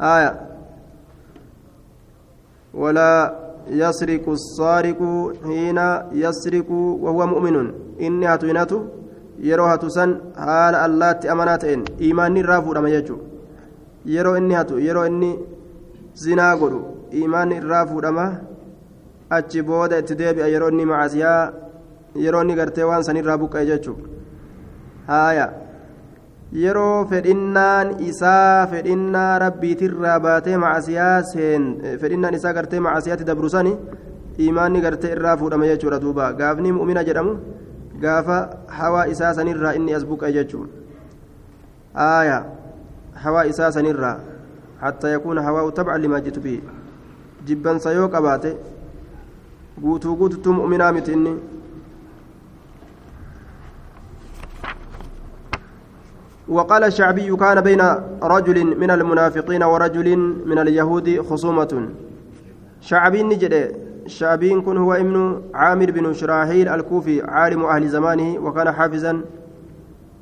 آية 0.00 0.40
ولا 2.74 3.34
يسرق 3.68 4.28
السارق 4.28 5.00
حين 5.44 5.78
يسرق 6.12 6.70
وهو 7.04 7.26
مؤمن 7.26 7.72
إني 8.00 8.34
أتينته 8.34 8.82
yeroo 9.40 9.66
hatu 9.68 9.90
san 9.90 10.10
haala 10.46 10.82
allaatti 10.82 11.28
amanaa 11.28 11.58
ta'een 11.62 11.82
imaanni 12.10 12.40
irraa 12.42 12.60
fuudhama 12.66 12.90
jechuudha 12.90 13.24
yeroo 14.14 14.36
inni 14.40 14.54
hatu 14.58 14.78
yeroo 14.86 15.06
inni 15.10 15.30
zinaa 16.22 16.54
godhu 16.62 16.80
imaanni 17.24 17.58
irraa 17.62 17.86
fuudhama 17.90 18.24
achi 19.38 19.62
booda 19.70 19.98
itti 20.02 20.18
deebi'a 20.20 20.48
yeroo 20.54 20.70
inni 20.74 20.88
macaasiyaa 20.92 21.42
yeroo 22.15 22.41
inni 22.43 22.55
gartee 22.55 22.83
waan 22.83 23.03
sanirraa 23.03 23.37
buqqa'e 23.37 23.65
jechuudha 23.65 24.07
haaya. 25.07 25.47
Yeroo 26.63 27.05
fedhinnaan 27.07 27.95
isaa 28.09 28.67
fedhinnaa 28.67 29.39
rabbiitirraa 29.39 30.19
baatee 30.19 30.57
macaasiyaa 30.57 31.23
seen 31.23 31.63
fedhinnaan 32.01 32.35
isaa 32.39 32.53
gartee 32.53 32.79
macaasiyaatti 32.79 33.25
dabru 33.31 33.49
sani 33.49 33.77
imaanni 34.37 34.81
gartee 34.81 35.11
irraa 35.15 35.37
fuudhama 35.37 35.65
jechuudha 35.71 35.99
duuba. 36.01 36.33
Gaafni 36.33 36.71
mu'mina 36.71 37.03
jedhamu. 37.03 37.39
gaafa 38.01 38.57
hawaa 38.67 39.05
isaa 39.13 39.33
sanirraa 39.37 39.73
inni 39.77 39.93
as 39.93 40.05
buqqa'e 40.09 40.33
jechuun 40.33 40.69
aaya 41.95 42.37
hawaa 43.23 43.43
isaa 43.53 43.71
sanirraa. 43.71 44.17
Yakuuna 45.13 45.41
hawaa'u 45.45 45.71
tabcan 45.71 46.01
limaa 46.01 46.19
jitu 46.27 46.41
bihi 46.41 46.61
jibbansa 47.45 47.91
yoo 47.93 48.07
qabaate 48.15 48.51
guutuu 49.83 50.15
guututtuu 50.21 50.53
mu'minaa 50.59 50.91
miti 50.97 51.13
وقال 56.51 56.83
الشعبي 56.83 57.35
كان 57.35 57.61
بين 57.61 57.81
رجل 58.23 58.77
من 58.77 58.91
المنافقين 58.91 59.63
ورجل 59.63 60.17
من 60.45 60.59
اليهود 60.59 61.21
خصومة. 61.21 61.89
شعبي 62.81 63.23
نجد 63.23 63.75
شعبين 64.07 64.61
كن 64.61 64.77
هو 64.77 64.93
ابن 64.93 65.41
عامر 65.53 65.91
بن 65.91 66.13
شراحيل 66.13 66.67
الكوفي 66.67 67.21
عالم 67.21 67.65
أهل 67.65 67.87
زمانه 67.87 68.39
وكان 68.39 68.71
حافظا. 68.71 69.21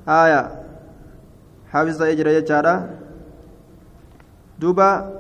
آية. 0.08 0.52
حافظ 1.72 2.02
إجرى 2.02 2.36
يجارة 2.36 2.89
دوبا. 4.60 5.20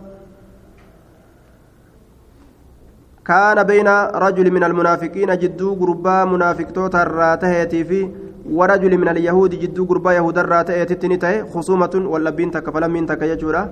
كان 3.25 3.63
بين 3.63 3.87
رجل 4.25 4.51
من 4.51 4.63
المنافقين 4.63 5.37
جدو 5.37 5.73
غربا 5.73 6.25
منافق 6.25 6.71
توتا 6.71 7.03
الراتهيتي 7.03 7.83
في 7.83 8.09
ورجل 8.51 8.97
من 8.97 9.07
اليهود 9.07 9.51
جدو 9.59 9.85
غربا 9.85 10.11
يهود 10.13 10.37
الراتهيتي 10.37 10.95
تنتهي 10.95 11.45
خصومة 11.53 11.93
واللبين 12.11 12.51
تكفلم 12.51 12.91
من 12.91 13.05
تكيجورا 13.05 13.63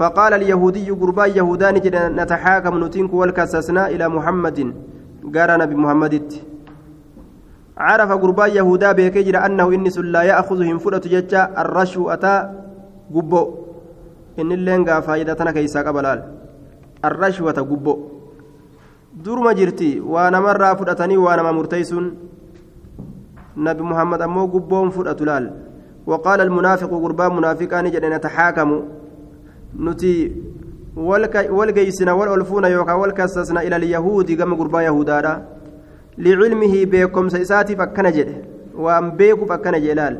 فقال 0.00 0.34
اليهودي 0.34 0.90
قربا 0.90 1.26
يهودان 1.26 1.74
نتحاكم 2.16 2.84
نتنك 2.84 3.12
والكسسنا 3.14 3.88
إلى 3.88 4.08
محمد. 4.08 4.58
قال 5.34 5.50
نبي 5.60 5.74
محمد. 5.74 6.14
عرف 7.76 8.10
قربا 8.12 8.46
يهودا 8.46 8.92
بيكجر 8.92 9.46
أنه 9.46 9.66
إنس 9.74 9.98
لا 9.98 10.22
يأخذهم 10.22 10.78
فرة 10.78 11.04
ججا 11.04 11.42
الرشوة 11.62 12.24
قبو. 13.14 13.42
إن 14.40 14.52
اللين 14.52 15.00
فائدتنا 15.00 15.50
كيسا 15.52 15.80
قبلال 15.82 16.18
الرشوة 17.04 17.58
قبو. 17.70 17.94
duruma 19.10 19.54
jirti 19.54 20.00
waa 20.00 20.30
namarraa 20.30 20.76
fudhatanii 20.76 21.16
waa 21.16 21.36
nama 21.36 21.50
fudhatu 24.96 25.24
laal 25.24 25.50
waqaala 26.06 26.42
almunaafiqu 26.42 27.00
gurbaan 27.00 27.32
munaafiqaani 27.34 27.90
jedhe 27.90 28.08
nataxaakamu 28.08 28.82
nuti 29.78 30.32
wal 30.96 31.72
geeysina 31.72 32.14
wal 32.16 32.28
olfuuna 32.28 32.68
yookaan 32.68 33.00
wal 33.00 33.12
kassasna 33.12 33.64
ila 33.64 33.76
alyahuudi 33.76 34.36
gama 34.36 34.56
gurbaa 34.56 34.82
yahudaadha 34.82 35.40
licilmihi 36.18 36.86
beekomsa 36.86 37.38
isaatiif 37.38 37.80
akkana 37.80 38.12
jedhe 38.12 38.34
waan 38.84 39.12
beekuuf 39.18 39.50
akkana 39.50 39.80
jedhe 39.80 39.94
laal 39.94 40.16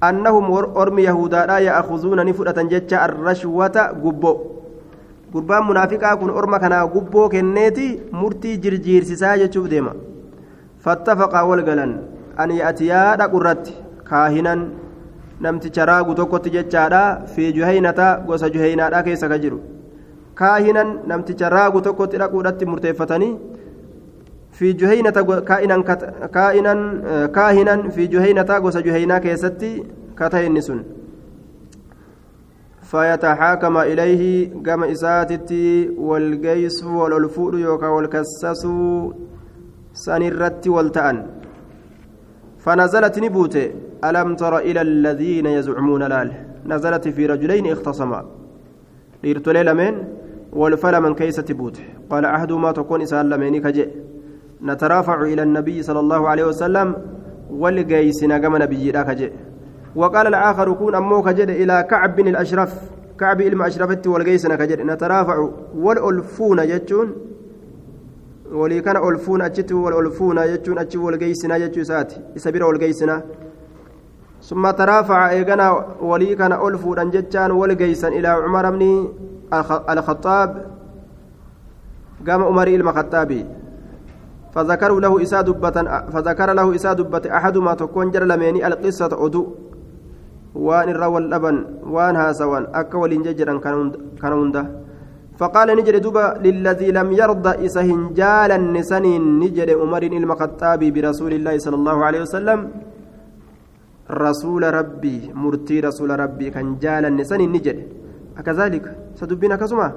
annahum 0.00 0.50
ormi 0.82 1.04
yahudaadha 1.04 1.60
ya'khuzuuna 1.60 2.24
ni 2.24 2.32
fudhatan 2.32 2.68
jecha 2.68 3.00
arrashwata 3.06 3.92
gubboo 4.02 4.36
gurbaan 5.32 5.64
munaafiqaa 5.70 6.16
kun 6.16 6.30
orma 6.30 6.58
kanaa 6.58 6.86
gubboo 6.86 7.28
kenneeti 7.28 7.88
murtii 8.12 8.56
jirjiirsisaa 8.58 9.36
jechuuf 9.42 9.68
deema 9.68 9.92
fattafaqaa 10.84 11.44
wal 11.50 11.62
galan 11.62 11.98
an 12.44 12.50
ya'tiyaa 12.60 13.16
dhaqurratti 13.22 13.74
kaahinan 14.10 14.62
namticha 15.46 15.88
raagu 15.90 16.14
tokkotti 16.20 16.54
jechaadha 16.56 17.02
fi 17.34 17.52
juhaynata 17.58 18.08
gosa 18.28 18.50
juhaynaadha 18.54 19.04
keessa 19.08 19.30
ka 19.32 19.38
jiru 19.44 19.60
kaahinan 20.40 20.90
namticha 21.12 21.54
raagu 21.56 21.80
tokkotti 21.88 22.20
dhaquudhatti 22.24 22.70
murteeffatanii 22.72 23.32
في 24.58 24.72
جهينة 24.72 25.10
كائنا 25.50 25.76
كائنا 26.34 26.74
كاهنا 27.26 27.88
في 27.88 28.06
جهينة 28.06 28.42
غوس 28.42 28.76
جهينة 28.76 29.18
كيستي 29.18 29.84
كتين 30.18 30.60
سن 30.60 30.82
فيتحاكم 32.82 33.76
إليه 33.78 34.52
كما 34.66 34.92
إساتتي 34.92 35.88
والقيس 35.98 36.84
والألفور 36.84 37.58
يوكا 37.58 37.86
والكسس 37.88 38.66
سنرت 39.92 40.68
والتأن 40.68 41.26
فنزلت 42.58 43.18
نبوت 43.18 43.56
ألم 44.04 44.36
تر 44.36 44.58
إلى 44.58 44.80
الذين 44.80 45.46
يزعمون 45.46 46.02
لال؟ 46.02 46.32
نزلت 46.66 47.08
في 47.08 47.26
رجلين 47.26 47.72
اختصما. 47.72 48.24
ليرت 49.24 49.48
ليلمين 49.48 50.04
والفلمن 50.52 51.14
كيس 51.14 51.36
تبوت. 51.36 51.80
قال 52.10 52.24
أحدهما 52.24 52.72
تكون 52.72 53.02
إسال 53.02 53.30
لمين 53.30 53.62
كجئ. 53.62 53.88
نترافع 54.62 55.22
إلى 55.22 55.42
النبي 55.42 55.82
صلى 55.82 56.00
الله 56.00 56.28
عليه 56.28 56.44
وسلم 56.44 56.96
والجيسنا 57.50 58.38
كما 58.38 58.58
نبي 58.58 58.92
كجئ. 58.92 59.32
وقال 59.96 60.26
الآخر 60.26 60.72
كون 60.72 60.94
أمو 60.94 61.22
كجد 61.22 61.50
إلى 61.50 61.86
كعب 61.90 62.16
بن 62.16 62.28
الأشرف 62.28 62.74
كعب 63.20 63.40
إلما 63.40 63.66
أشرفت 63.66 64.06
والجيسنا 64.06 64.56
كجد 64.56 64.80
نترافع 64.80 65.48
والألفون 65.74 66.58
يجون 66.58 67.27
walii 68.52 68.82
kana 68.82 69.00
ol 69.00 69.18
fuuna 69.18 69.44
achitti 69.44 69.74
wal 69.74 69.94
ol 69.94 70.10
fuuna 70.10 70.46
jechuun 70.48 70.78
achi 70.78 70.98
wal 70.98 71.18
geessinaa 71.18 71.58
jechuu 71.58 71.80
isaati 71.80 72.20
isa 72.34 72.52
bira 72.52 72.66
wal 72.66 72.78
geessinaa 72.78 73.22
summa 74.40 74.72
taraafaca 74.72 75.34
eeganaa 75.36 75.72
walii 76.00 76.36
kana 76.36 76.60
ol 76.60 76.78
fuudhan 76.78 77.10
jechaan 77.10 77.52
wal 77.52 77.76
geessan 77.76 78.12
ilaa 78.12 78.40
cumar 78.42 78.72
bni 78.72 78.90
alkhaxaab 79.86 80.50
gama 82.24 82.48
umarii 82.48 82.74
ilma 82.74 82.92
khaxaabii 82.92 83.46
فذكروا 84.54 85.00
له 85.00 85.22
إساء 85.22 85.42
دبة 85.42 85.76
فذكر 86.12 86.52
له 86.52 86.74
إساء 86.74 86.92
دبة 86.92 87.24
أحدهما 87.36 87.74
تكون 87.74 88.10
جر 88.10 88.24
لميني 88.24 88.66
القصة 88.66 89.12
أدو 89.26 89.42
وان 90.54 90.88
الروى 90.88 91.18
اللبن 91.18 91.56
وان 91.94 92.16
هاسوان 92.16 92.66
أكا 92.74 92.98
ولنججرا 92.98 93.54
كان 94.22 94.32
ونده 94.32 94.64
فقال 95.40 95.68
نجد 95.78 95.96
دوبا 96.04 96.26
للذي 96.44 96.88
لم 96.98 97.08
يرضى 97.20 97.52
إسهن 97.66 98.00
جالا 98.18 98.58
نسنين 98.76 99.22
نجد 99.42 99.70
عمر 99.80 100.02
المخطاب 100.02 100.80
برسول 100.94 101.32
الله 101.38 101.54
صلى 101.64 101.76
الله 101.80 101.96
عليه 102.06 102.20
وسلم. 102.26 102.60
رسول 104.10 104.62
ربي 104.78 105.16
مرتي 105.42 105.76
رسول 105.80 106.10
ربي 106.22 106.46
كان 106.50 106.68
جالا 106.82 107.08
نسنين 107.20 107.52
نجد. 107.52 107.78
أكذلك 108.38 108.84
ستبين 109.18 109.54
كسما 109.54 109.88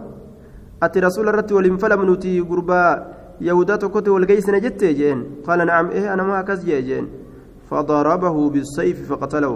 أتي 0.84 1.00
رسول 1.00 1.26
الرتي 1.30 1.54
والانفلم 1.54 2.00
نتي 2.14 2.40
قربا 2.50 2.84
يهودا 3.42 3.76
تكوت 3.76 4.08
والقيس 4.14 4.50
نجت 4.50 4.84
جين 4.84 5.20
قال 5.48 5.60
نعم 5.66 5.86
إيه 5.96 6.14
أنا 6.14 6.24
ما 6.24 6.40
أكز 6.40 6.66
جين 6.66 7.06
فضربه 7.70 8.36
بالسيف 8.50 8.98
فقتله. 9.10 9.54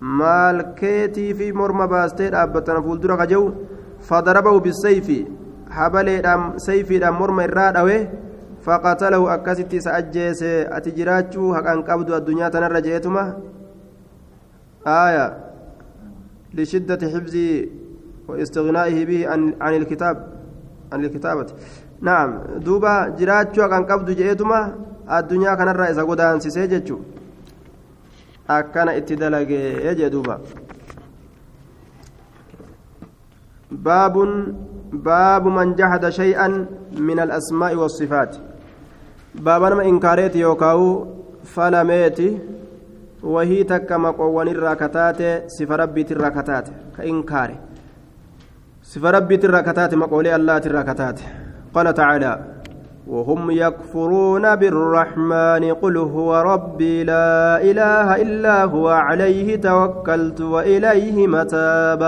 مال 0.00 0.74
كيتي 0.80 1.34
في 1.34 1.52
مرمى 1.52 1.86
باستير 1.86 2.32
أبتنا 2.42 2.80
فولدرا 2.84 3.24
جو 3.24 3.42
فضربه 4.08 4.54
بالسيف. 4.60 5.08
حبليدام 5.70 6.42
سيفيدام 6.58 7.14
مرمى 7.18 7.44
الرادوي 7.44 7.98
فقتله 8.62 9.22
أكست 9.34 9.72
سأجيس. 9.76 10.42
أتجراتشو 10.76 11.54
هكان 11.54 11.82
قبض 11.82 12.10
الدنيا 12.12 12.48
تنرى 12.48 12.80
جيتما. 12.80 13.24
آية. 14.86 15.26
لشدة 16.54 17.02
حفظ 17.12 17.34
واستغنائه 18.28 18.98
به 19.08 19.20
عن 19.30 19.40
عن 19.60 19.72
الكتاب. 19.74 20.16
عن 20.92 21.04
الكتابة. 21.04 21.46
نعم. 22.00 22.30
دوبا 22.66 22.94
جراتشو 23.18 23.62
هكان 23.62 23.84
قبض 23.90 24.10
جيتما. 24.10 24.60
الدنيا 25.10 25.52
الرئيس 25.54 25.98
إذا 25.98 26.02
قدان 26.02 26.40
سيسيجتشو 26.40 26.98
أكان 28.50 28.88
اتدلق 28.88 29.50
يجي 29.90 30.08
دوبا. 30.08 30.38
باب 33.76 34.16
باب 34.92 35.46
من 35.46 35.74
جحد 35.74 36.08
شيئا 36.08 36.66
من 36.98 37.20
الأسماء 37.20 37.74
والصفات. 37.74 38.36
باب 39.34 39.62
ما 39.62 39.84
إنكاريت 39.84 40.36
يوكاو 40.36 41.06
فلميتي 41.44 42.38
وهي 43.22 43.64
تكما 43.64 44.10
قوان 44.10 44.48
الراكتات 44.48 45.50
صف 45.50 45.70
ربي 45.70 46.06
الراكتات 46.10 46.68
كإنكاري. 46.96 47.56
صف 48.82 49.04
ربي 49.04 49.34
الراكتات 49.34 49.94
مقولي 49.94 50.36
الله 50.36 50.56
الراكتات 50.56 51.20
قال 51.74 51.94
تعالى 51.94 52.40
وهم 53.06 53.50
يكفرون 53.50 54.56
بالرحمن 54.56 55.64
قل 55.82 55.96
هو 55.96 56.40
ربي 56.40 57.04
لا 57.04 57.62
إله 57.62 58.22
إلا 58.22 58.64
هو 58.64 58.88
عليه 58.88 59.60
توكلت 59.60 60.40
وإليه 60.40 61.26
متاب. 61.26 62.02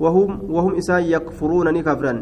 وهم 0.00 0.30
وهم 0.54 0.72
إسان 0.80 1.02
يكفرون 1.02 1.66
نكفرا 1.74 2.12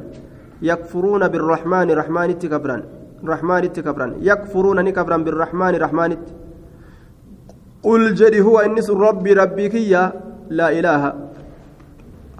يكفرون 0.62 1.22
بالرحمن 1.28 1.88
رحمن 1.90 2.38
تكفرا 2.38 2.76
رحمن 3.24 3.62
تكفرا 3.72 4.06
يكفرون 4.20 4.78
نكفرا 4.84 5.16
بالرحمن 5.16 5.74
رحمن 5.84 6.10
قل 7.82 8.14
جدي 8.14 8.40
هو 8.40 8.58
إنس 8.58 8.90
ربي 8.90 9.32
ربي 9.32 9.68
كيا 9.68 10.02
لا 10.50 10.68
إله. 10.78 11.02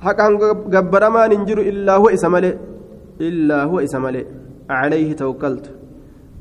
حقا 0.05 0.27
جبر 0.74 1.03
ما 1.11 1.27
ننجر 1.27 1.59
إلا 1.70 1.92
هو 1.96 2.09
إسمالي 2.09 2.59
إلا 3.20 3.59
هو 3.64 3.81
إسمالي 3.81 4.22
عليه 4.70 5.12
توكلت. 5.16 5.66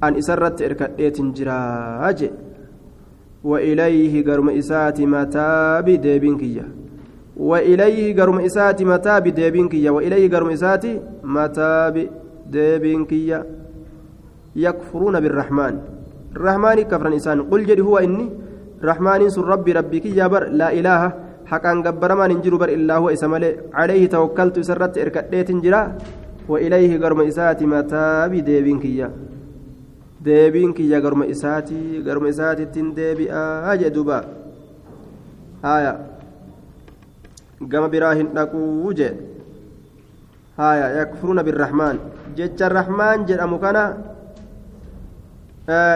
أن 0.03 0.15
إسرت 0.15 0.61
إركدت 0.61 1.21
جراج. 1.21 2.19
وإليه 3.43 4.13
قرم 4.27 4.49
إساتي 4.49 5.05
متاب 5.05 5.87
ديبين 5.89 6.37
كيا 6.37 6.65
وإليه 7.39 8.21
قرم 8.21 8.39
إساتي 8.39 8.85
متاب 8.85 9.27
ديبين 9.27 9.69
كيا 9.69 9.91
وإليه 9.91 10.29
قرم 10.33 10.49
إساتي 10.49 11.01
متاب 11.23 12.09
ديبين 12.49 13.05
كيا. 13.05 13.45
يكفرون 14.55 15.19
بالرحمن. 15.19 15.73
الرحمن 16.35 16.77
كفر 16.81 17.07
إنسان 17.07 17.41
قل 17.41 17.65
جدي 17.65 17.81
هو 17.81 17.97
إني 17.97 18.27
رحمن 18.83 19.29
سر 19.29 19.45
ربي 19.45 19.71
ربي 19.71 19.99
كيا 19.99 20.27
بر 20.27 20.43
لا 20.49 20.73
إله. 20.73 21.01
حقا 21.45 21.71
قبر 21.85 22.15
ما 22.15 22.27
ننجر 22.27 22.55
بر 22.55 22.69
إلا 22.69 22.97
هو 22.97 23.09
إسمالي 23.09 23.49
عليه 23.73 24.09
توكلت 24.09 24.59
سرت 24.59 24.97
إركدت 24.97 25.51
جرا 25.63 25.97
وإليه 26.49 26.91
قرم 26.99 27.21
إساتي 27.21 27.65
متاب 27.65 28.31
ديبين 28.35 28.79
كيا 28.79 29.09
deebiin 30.27 30.73
kiyya 30.73 30.99
garuma 30.99 31.25
isaatii 31.25 32.01
garuma 32.03 32.29
isaatittiin 32.33 32.89
deebi'aa 32.95 33.77
jee 33.77 33.93
duuba 33.93 34.17
gama 37.61 37.89
biraa 37.89 38.13
hin 38.13 38.33
dhaquu 38.33 38.93
jee 38.93 39.13
haya 40.57 40.89
yakfuruuna 40.99 41.43
birrahmaan 41.43 41.99
jecha 42.35 42.69
rahmaan 42.69 43.25
jedhamu 43.25 43.59
kana 43.59 43.83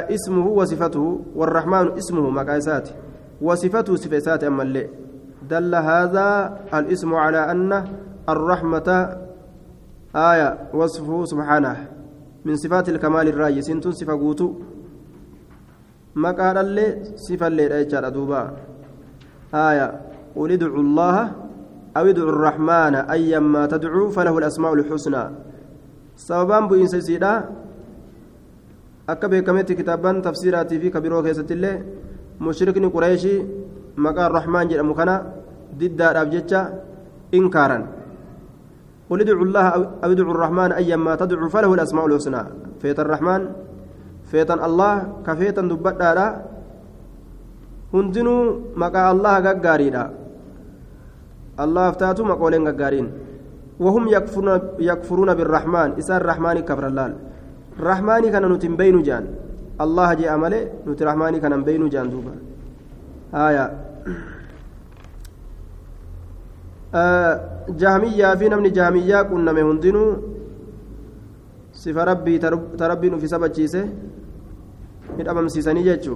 ismuhu 0.09 0.57
wasifatuhu 0.57 1.11
warrahmaanu 1.35 1.97
ismuhu 1.97 2.31
maqaa 2.31 2.57
isaati 2.63 2.93
wasifatuhu 3.41 3.97
sifa 3.97 4.17
isaati 4.23 4.45
ammallee 4.45 4.89
دل 5.41 5.75
هذا 5.75 6.57
الاسم 6.73 7.15
على 7.15 7.51
أن 7.51 7.71
الرحمة 8.29 9.17
آية 10.15 10.69
وصفه 10.73 11.25
سبحانه 11.25 11.87
من 12.45 12.55
صفات 12.55 12.89
الكمال 12.89 13.27
الراي 13.27 13.61
سنتون 13.61 13.91
صفة 13.91 14.13
قوتو 14.13 14.53
مقال 16.15 16.57
اللي 16.57 16.87
صفة 17.15 17.47
اللي 17.47 17.83
دوبا 18.15 18.41
آية 19.53 20.01
قل 20.35 20.51
ادعوا 20.51 20.83
الله 20.85 21.17
أو 21.97 22.03
ادعوا 22.11 22.29
الرحمن 22.35 22.93
أيما 22.95 23.65
تدعو 23.73 24.09
فله 24.15 24.35
الأسماء 24.37 24.71
الحسنى 24.73 25.23
سببان 26.15 26.63
بو 26.67 26.75
إنسيسيدا 26.75 27.33
akka 29.11 29.27
beekametti 29.27 29.75
kitaabaan 29.75 30.21
tafsiiraatii 30.23 30.79
fi 30.79 30.87
kabiroo 30.93 31.19
keessatti 31.25 31.53
illee 31.57 31.83
mushrikni 32.39 32.87
qureeshii 32.95 33.43
maqaa 34.05 34.29
rahmaan 34.31 34.69
jedhamu 34.71 34.95
kana 34.95 35.15
diddaadhaaf 35.79 36.29
jecha 36.31 36.61
inkaaran 37.31 37.83
قل 39.11 39.19
ادعوا 39.27 39.43
الله 39.43 39.65
أو 40.03 40.09
ادعوا 40.15 40.35
الرحمن 40.35 40.71
أيما 40.71 41.19
تدعوا 41.19 41.51
فله 41.51 41.71
الأسماء 41.73 42.05
الحسنى 42.07 42.43
فيت 42.79 42.99
الرحمن 43.03 43.41
فيتا 44.31 44.55
الله 44.55 44.95
كفيتا 45.27 45.61
دبتا 45.67 46.25
hundinuu 47.91 48.71
maqaa 48.81 49.11
allaha 49.13 49.43
gaggaariidha 49.47 50.03
allaaf 51.57 51.97
taatu 51.97 52.25
maqooleen 52.25 52.63
gaggaariin 52.65 53.09
وهم 53.81 54.13
يكفرون 54.13 54.77
يكفرون 54.77 55.33
بالرحمن. 55.33 55.89
إسان 55.97 56.21
الرحمن 56.21 56.61
كفر 56.69 56.85
الله 56.87 57.17
الرحمن 57.81 58.23
كان 58.29 58.45
نتم 58.45 58.77
بين 58.77 59.01
جان. 59.01 59.25
الله 59.81 60.09
جاء 60.21 60.37
ملئ 60.37 60.85
نت 60.85 61.01
الرحمن 61.01 61.41
كان 61.41 61.63
بين 61.65 61.89
جان 61.89 62.05
دوبا. 62.13 62.33
آية. 63.33 63.65
آه 66.93 67.33
جهمية 67.73 68.27
في 68.37 68.45
نمن 68.53 68.69
جهمية 68.69 69.17
كنا 69.25 69.49
مهندنو 69.49 70.05
صفة 71.73 72.03
ربي 72.03 72.37
تربي 72.77 73.07
في 73.17 73.27
سبب 73.33 73.49
جيسة. 73.49 73.83
ندأبم 75.17 75.47
سيساني 75.49 75.81
جيتشو. 75.81 76.15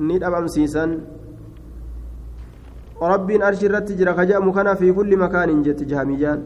ندأبم 0.00 0.46
سيسان. 0.48 0.90
Kana 4.52 4.76
fi 4.76 4.92
kulli 4.92 5.16
makaanin 5.16 5.62
jetti 5.62 5.84
jahamiyaan 5.86 6.40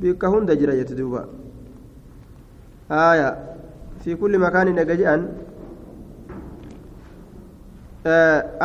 bikka 0.00 0.28
hunda 0.28 0.56
jira 0.56 0.74
jetti 0.76 0.94
duuba 0.94 1.28
aya 2.88 3.36
fi 4.04 4.16
kulli 4.16 4.38
makaanin 4.38 4.78
ega 4.78 4.96
jedhan 4.96 5.28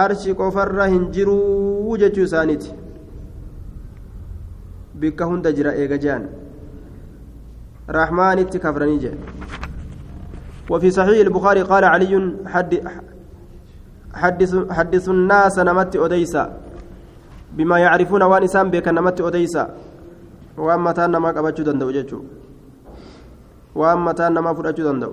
arshi 0.06 0.34
qofarra 0.36 0.88
hin 0.93 1.10
jiruu 1.12 1.97
jechuu 1.97 2.24
isaaniiti 2.30 2.71
bikka 4.95 5.26
hunda 5.26 5.52
jira 5.52 5.76
eega 5.76 5.97
jedhan 5.97 6.30
رحمن 7.91 8.43
كفرني 8.43 8.97
جاء 8.97 9.17
وفي 10.69 10.91
صحيح 10.91 11.19
البخاري 11.28 11.62
قال 11.62 11.84
علي 11.84 12.13
حدث 14.13 14.56
حدث 14.71 15.10
الناس 15.10 15.60
نمت 15.60 15.95
أديسا 15.95 16.61
بما 17.58 17.78
يعرفون 17.80 18.24
وان 18.24 18.44
إسان 18.44 18.72
بك 18.72 18.88
نمت 18.88 19.22
أديسا. 19.22 19.64
وان 20.58 20.80
متى 20.80 21.08
نما 21.08 21.32
قبچو 21.36 21.64
دندو 21.64 21.92
جچو 21.92 22.20
وان 23.76 24.00
متى 24.06 24.30
نما 24.30 24.52
فرچو 24.54 24.84
دندو. 24.84 25.12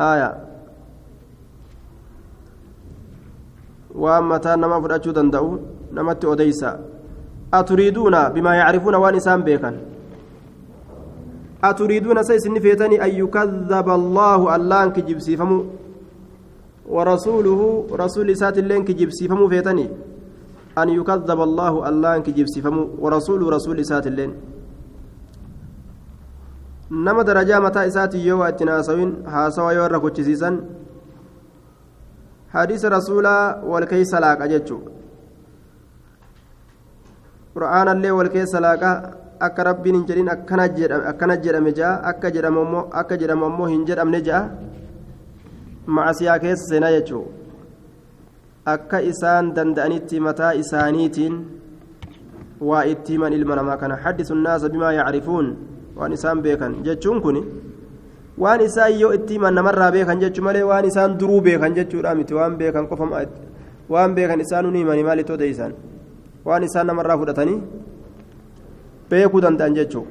آية. 0.00 0.30
وان 3.94 4.24
متى 4.28 4.52
نما 4.56 4.76
فرچو 4.82 5.10
دندو 5.16 5.58
نمت 5.92 6.24
أديسا. 6.24 6.70
أتريدون 7.54 8.14
بما 8.34 8.52
يعرفون 8.54 8.94
وان 8.94 9.14
إسان 9.14 9.40
بكن. 9.46 9.74
أتريدون 11.64 12.18
سيسن 12.22 12.58
فيتني 12.64 12.96
أن 13.04 13.12
يكذب 13.22 13.88
الله 13.88 14.40
اللان 14.56 14.88
كجبسيفمو 14.92 15.58
ورسوله 16.94 17.60
رسول 18.02 18.28
سات 18.36 18.58
اللين 18.58 18.84
كجبسيفمو 18.84 19.48
فيتني. 19.48 19.86
أن 20.78 20.88
يكذب 20.88 21.40
الله 21.48 21.88
الله 21.88 22.12
كجيب 22.26 22.46
سفمو 22.54 22.82
ورسول 23.02 23.40
رسول 23.56 23.76
إسات 23.80 24.06
اللين. 24.06 24.32
نما 26.90 27.22
درجة 27.22 27.60
متى 27.60 27.86
إساتي 27.86 28.18
يو 28.26 28.42
اتناسوين 28.42 29.10
هاسوا 29.26 29.72
يو 29.72 29.86
ركوتشيسيسا 29.86 30.50
حديث 32.54 32.82
رسولا 32.84 33.36
والكيس 33.70 34.14
لاك 34.14 34.40
أجتشو. 34.46 34.78
قرآن 37.54 37.88
اللي 37.88 38.10
والكيس 38.10 38.54
لاك 38.54 38.84
akka 39.40 39.64
rabbiin 39.64 39.94
hin 39.96 40.06
jedhin 40.08 40.28
akkana 40.28 41.36
jedhame 41.44 41.72
ja'a 41.78 42.02
akka 42.10 42.30
jedhamu 42.30 43.46
ammoo 43.46 43.66
hin 43.66 43.84
jedhamne 43.88 44.20
ja'a 44.28 44.42
macasiyaa 45.86 46.38
keessa 46.44 46.68
seenaa 46.70 46.92
jechuudha 46.96 47.43
akka 48.64 49.00
isaan 49.02 49.52
danda'anitti 49.56 50.20
mataa 50.20 50.52
isaaniitiin 50.62 51.34
waa 52.60 52.84
itti 52.92 53.12
himan 53.12 53.32
ilma 53.32 53.56
namaa 53.60 53.76
kana 53.76 53.96
haddisu 53.96 54.34
naasa 54.34 54.68
bimaa 54.68 54.92
yacrifuun 54.92 55.56
waan 55.96 56.12
isaan 56.16 56.40
beekan 56.42 56.80
jechuun 56.86 57.20
kun 57.22 57.38
waan 58.38 58.60
isaan 58.60 58.98
yoo 59.00 59.12
itti 59.12 59.34
himan 59.36 59.54
namarraa 59.54 59.90
beekan 59.92 60.20
jechuu 60.24 60.44
malee 60.44 60.62
waan 60.70 60.84
isaan 60.90 61.18
duruu 61.20 61.40
beekan 61.40 61.74
jechuudha 61.76 62.14
miti 62.14 62.34
waan 62.34 62.56
beekan 62.56 62.88
qofa 62.88 63.26
waan 63.88 64.14
beekan 64.14 64.40
isaan 64.40 64.66
uni 64.66 64.78
himanii 64.82 65.04
maalitti 65.10 65.32
odeessan 65.36 65.74
waan 66.44 66.64
isaan 66.64 66.86
namarraa 66.86 67.18
fudhatanii 67.20 67.60
beekuu 69.10 69.40
danda'an 69.44 69.74
jechuudha 69.76 70.10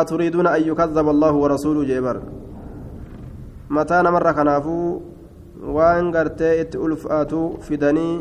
aturiiduuna 0.00 0.50
an 0.50 0.62
yukadhaba 0.66 1.10
allahu 1.14 1.42
warasuuluu 1.42 1.84
jeebar 1.86 2.16
mataa 3.68 4.02
namarra 4.02 4.34
kanaafuu 4.34 5.13
waan 5.64 6.10
gartee 6.12 6.60
itti 6.62 6.78
ulfaatu 6.78 7.58
fidanii 7.66 8.14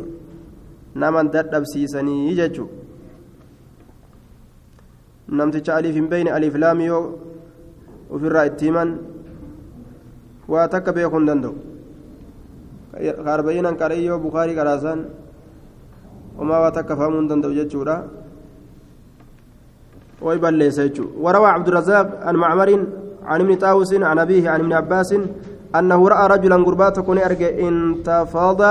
naman 0.96 1.32
dadhabsiisanii 1.34 2.36
jechu 2.40 2.70
namticha 5.28 5.76
aliif 5.76 5.96
hin 5.96 6.08
beeyne 6.14 6.32
aliif 6.32 6.56
laami 6.64 6.86
yoo 6.86 7.04
ofirraa 8.16 8.46
itti 8.52 8.66
himan 8.70 8.98
waa 10.48 10.68
takka 10.68 10.94
beekuu 10.94 11.20
hin 11.20 11.28
danda'u 11.32 11.56
kaarbayinan 13.28 13.80
qarayyoo 13.84 14.20
bukaarii 14.26 14.56
qaraasan 14.60 15.06
homaa 16.40 16.60
waa 16.66 16.74
takka 16.80 16.96
fahamuu 17.00 17.22
hin 17.24 17.30
danda'u 17.32 17.54
jechuudha 17.62 17.96
way 20.28 20.38
balleessa 20.48 20.88
jechuudha 20.90 21.24
warawaa 21.28 21.56
cabdurazaaq 21.58 22.08
an 22.32 22.38
macmarin 22.46 22.84
عن 23.26 23.42
ابن 23.42 23.56
طاووس 23.56 23.94
عن 23.94 24.20
أبيه 24.20 24.50
عن 24.50 24.60
ابن 24.60 24.74
عباس 24.74 25.16
أنه 25.76 26.08
رأى 26.08 26.28
رجلا 26.28 26.56
قربات 26.56 27.00
كون 27.00 27.18
أرجع 27.18 27.50
انتفض 27.50 28.62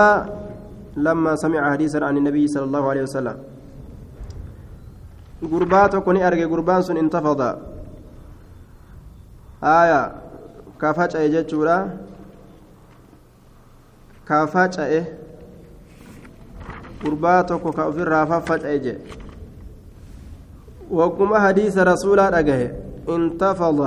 لما 0.96 1.36
سمع 1.36 1.72
حديثا 1.72 1.98
عن 1.98 2.16
النبي 2.16 2.46
صلى 2.48 2.64
الله 2.64 2.84
عليه 2.90 3.02
وسلم. 3.02 3.36
قربات 5.52 5.96
كون 5.96 6.16
أرجع 6.22 6.46
قربان 6.46 6.82
سن 6.82 6.96
انتفض 6.96 7.40
آية 9.64 10.12
كافاج 10.80 11.16
أي 11.16 11.28
جتشورا؟ 11.34 11.90
كافاج 14.28 14.80
أي 14.80 15.04
قربات 17.04 17.52
كو 17.52 17.70
كأفر 17.70 18.08
رافاج 18.08 18.64
أي 18.64 18.78
جي. 18.78 18.94
وقم 20.90 21.34
حديث 21.34 21.78
رسول 21.78 22.20
الله 22.20 22.72
انتفض 23.08 23.80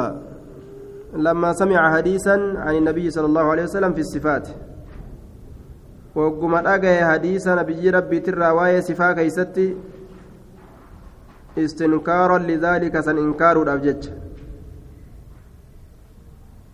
لما 1.16 1.54
سمع 1.54 1.96
حديثا 1.96 2.36
عن 2.58 2.76
النبي 2.76 3.10
صلى 3.10 3.26
الله 3.26 3.44
عليه 3.44 3.64
وسلم 3.64 3.94
في 3.94 4.02
الصفات. 4.02 4.48
وقم 6.16 6.56
أجا 6.56 7.12
حديث 7.12 7.48
نبي 7.48 7.90
ربي 7.90 8.20
ترى 8.20 8.50
واي 8.50 8.82
صفا 8.82 9.14
كيستي. 9.14 9.78
استنكارا 11.58 12.38
لذلك 12.38 13.00
سن 13.00 13.18
إنكار 13.18 13.64
الأبجج 13.64 14.10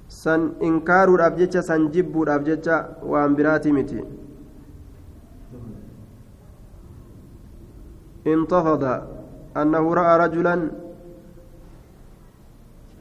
سن 0.10 0.42
إنكار 0.64 1.16
الأبجج 1.16 1.58
سن 1.60 1.92
جب 1.92 2.22
الأبجج 2.22 2.68
وأنبراتي 3.04 3.72
متي. 3.72 4.04
انتفض. 8.28 8.84
أنه 9.58 9.94
رأى 9.94 10.14
رجلا 10.26 10.56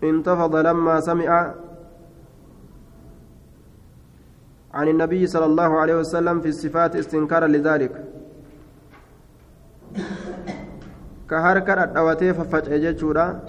انتفض 0.05 0.57
لما 0.57 1.01
سمع 1.01 1.55
عن 4.75 4.89
النبي 4.89 5.27
صلى 5.27 5.45
الله 5.45 5.79
عليه 5.81 5.95
وسلم 5.95 6.41
في 6.41 6.49
الصفات 6.49 6.97
استنكارا 6.97 7.47
لذلك 7.47 8.05
كهركة 11.31 11.83
أدواتي 11.83 12.35
ففجأة 12.35 12.77
جتشورا 12.77 13.41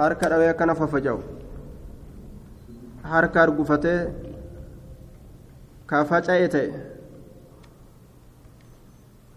akkana 0.00 0.74
fafaja'u 0.74 1.20
harka 3.02 3.42
argufatee 3.42 4.08
ka 5.86 6.04
faca'e 6.04 6.48
ta'e 6.48 6.70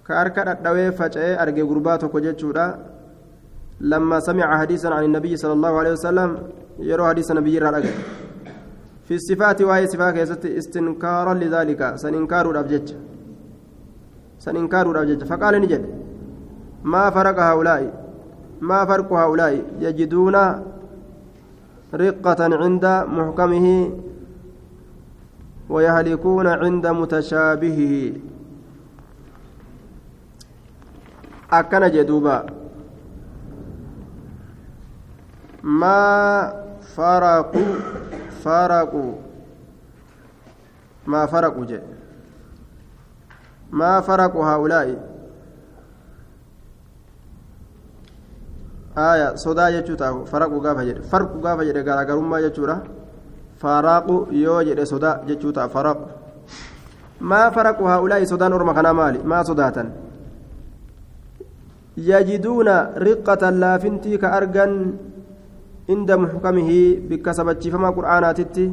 ka 0.04 0.14
harka 0.20 0.46
dhadhawee 0.46 0.92
faca'ee 0.92 1.36
arge 1.36 1.64
gurbaa 1.72 1.98
tokko 1.98 2.22
jechuudha 2.22 2.93
لما 3.84 4.20
سمع 4.20 4.48
حديثا 4.62 4.88
عن 4.88 5.04
النبي 5.04 5.36
صلى 5.36 5.54
الله 5.54 5.74
عليه 5.80 5.92
وسلم 5.92 6.30
يروى 6.80 7.08
حديث 7.10 7.32
النبي 7.32 7.60
رأى 7.60 7.84
في 9.08 9.14
الصفات 9.20 9.62
وهي 9.62 9.88
صفات 9.88 10.46
استنكارا 10.46 11.34
لذلك. 11.34 11.82
سننكار 11.96 12.52
الأبجج 12.52 12.88
سننكار 14.40 14.86
الأبجج 14.92 15.24
فقال 15.24 15.54
نجد 15.62 15.84
ما 16.84 17.10
فرق 17.10 17.38
هؤلاء؟ 17.40 17.82
ما 18.62 18.86
فرق 18.86 19.10
هؤلاء؟ 19.14 19.54
يجدون 19.80 20.36
رقة 21.94 22.42
عند 22.64 22.86
محكمه 23.18 23.68
ويهلكون 25.70 26.48
عند 26.48 26.86
متشابهه. 26.88 27.94
أكن 31.52 31.84
جدوبا. 31.92 32.63
ما 35.64 36.00
faraqu 41.28 41.62
jedhe 41.66 41.88
maa 43.72 44.02
faraqu 44.08 44.40
haa'ulaa'i 44.48 44.96
aya 48.96 49.28
sodaa 49.38 49.72
jechuu 49.76 49.98
taa'u 49.98 50.26
faraqu 50.32 50.58
gaafa 50.66 50.84
jedhe 50.90 51.02
farqu 51.12 51.38
gaafa 51.46 51.66
jedhe 51.68 51.82
garaagarummaa 51.88 52.42
jechuudha 52.46 52.78
faraaqu 53.64 54.18
yoo 54.44 54.62
jedhe 54.70 54.86
sodaa 54.86 55.16
jechuu 55.30 55.54
ta'a 55.58 55.70
faraqu 55.76 56.06
maa 57.20 57.48
faraqu 57.56 57.84
haa'ulaa'i 57.92 58.30
sodaan 58.34 58.54
orma 58.54 58.74
kanaa 58.78 58.94
maali 59.02 59.20
maa 59.34 59.44
sodaatan 59.50 59.90
yajiduuna 62.10 62.76
riqqatan 63.08 63.58
laafintii 63.64 64.18
ka 64.22 64.34
argan 64.38 64.72
inda 65.88 66.18
muxkamihi 66.18 67.00
bikka 67.10 67.34
sabachiifamaa 67.34 67.96
qur'aanaatitti 67.98 68.72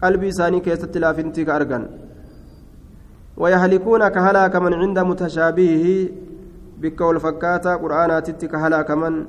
qalbii 0.00 0.30
isaanii 0.34 0.60
keessatti 0.66 1.02
laafintii 1.04 1.44
ka 1.44 1.54
argan 1.54 1.84
ويهلكون 3.40 4.08
كهلاك 4.08 4.56
من 4.56 4.74
عند 4.74 4.98
متشابهه 4.98 5.86
بك 6.80 7.00
والفكاتا 7.00 7.76
قرآناتت 7.76 8.44
كهلاك 8.44 8.90
من 8.90 9.24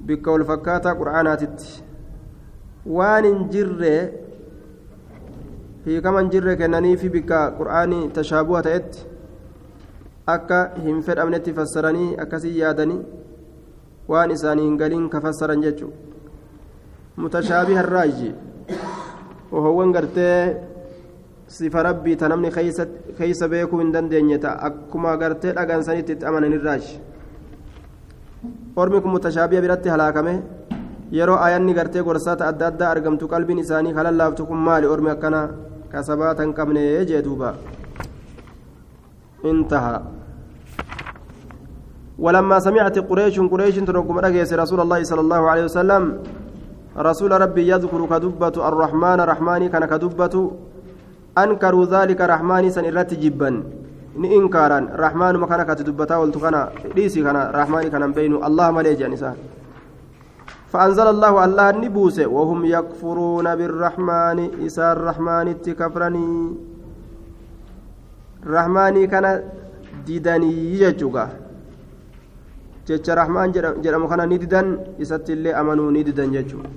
بك 0.00 0.26
والفكاتا 0.26 0.90
قرآناتت 0.92 1.60
وان 2.86 3.48
جر 3.52 3.82
هي 5.86 6.00
كمان 6.00 6.28
جر 6.28 6.54
كنني 6.54 6.96
في 6.96 7.08
بك 7.08 7.32
قرآني 7.32 8.08
تشابهة 8.08 8.66
ات 8.66 8.94
akka 10.28 10.76
hin 10.84 10.98
fedhamnetti 11.02 11.52
fassaranii 11.56 12.16
akkasii 12.22 12.58
yaadanii 12.60 12.98
waan 14.08 14.30
isaanii 14.36 14.66
hin 14.66 14.76
galiin 14.82 15.08
ka 15.12 15.20
fassaran 15.20 15.62
jechuudha 15.62 15.96
mutashaabiha 17.24 17.82
irraaji 17.84 18.30
ohowwan 19.52 19.92
gartee 19.96 20.56
sifa 21.58 21.82
rabbii 21.88 22.16
ta 22.16 22.28
namni 22.32 22.50
keeysa 23.18 23.48
beekuu 23.54 23.80
hin 23.82 23.92
dandeenye 23.92 24.38
ta'a 24.44 24.58
akkuma 24.70 25.16
gartee 25.22 25.52
dhagansanitti 25.60 26.12
itti 26.18 26.28
amanan 26.32 26.58
irraaji 26.58 27.00
ormi 28.76 29.00
kun 29.00 29.16
mutashaabiha 29.16 29.64
biratti 29.66 29.94
halaakame 29.94 30.36
yeroo 31.20 31.40
ayanni 31.48 31.74
gartee 31.80 32.02
gorsaata 32.10 32.52
adda 32.52 32.70
addaa 32.72 32.92
argamtu 32.96 33.32
qalbiin 33.34 33.64
isaanii 33.64 33.96
kalallaaftu 33.98 34.46
kun 34.52 34.68
maali 34.68 34.86
ormi 34.94 35.10
akkana 35.16 35.42
kasabaata 35.96 36.48
hin 36.48 36.54
qabne 36.60 36.86
jee 37.10 37.24
duuba 37.28 37.56
انتهى 39.44 40.17
ولما 42.18 42.58
سمعت 42.58 42.98
قريش 42.98 43.40
قريش 43.40 43.76
تركم 43.88 44.18
رجيس 44.18 44.50
رسول 44.52 44.80
الله 44.80 45.00
صلى 45.02 45.20
الله 45.20 45.42
عليه 45.50 45.64
وسلم. 45.64 46.02
رسول 46.98 47.30
ربي 47.40 47.62
يذكر 47.70 48.00
كدبة 48.10 48.56
الرحمن 48.68 49.18
رحماني 49.20 49.66
كان 49.68 49.84
كدبة. 49.86 50.34
أنكروا 51.38 51.84
ذلك 51.94 52.20
رحماني 52.20 52.68
سنرات 52.70 53.14
جبا. 53.14 53.50
kana 54.18 55.64
kati 55.64 55.84
dubbataa 55.84 56.18
oltu 56.18 56.40
kana 56.40 56.68
dhiisi 56.94 57.22
kana 57.22 57.52
rahmaani 57.52 57.90
kanan 57.90 58.12
beynu 58.12 58.42
allah 58.42 58.72
malee 58.72 58.96
jedhan 58.96 59.14
isaan 59.14 59.38
فأنزل 60.68 61.06
الله 61.06 61.44
الله 61.44 61.70
نبوس 61.70 62.18
وهم 62.28 62.64
يكفرون 62.64 63.46
بالرحمن. 63.56 64.38
إسان 64.66 64.96
رحمن 65.00 65.46
كفرني 65.64 66.28
رحماني 68.44 69.06
كان 69.06 69.26
ديدني 70.06 70.80
يجوغا 70.82 71.26
jedhamu 72.88 74.08
kana 74.08 74.26
ni 74.26 74.38
didan 74.38 74.78
isatti 74.98 75.32
illee 75.32 75.52
amanuu 75.52 75.90
ni 75.90 76.04
didan 76.04 76.30
jechuudha 76.32 76.68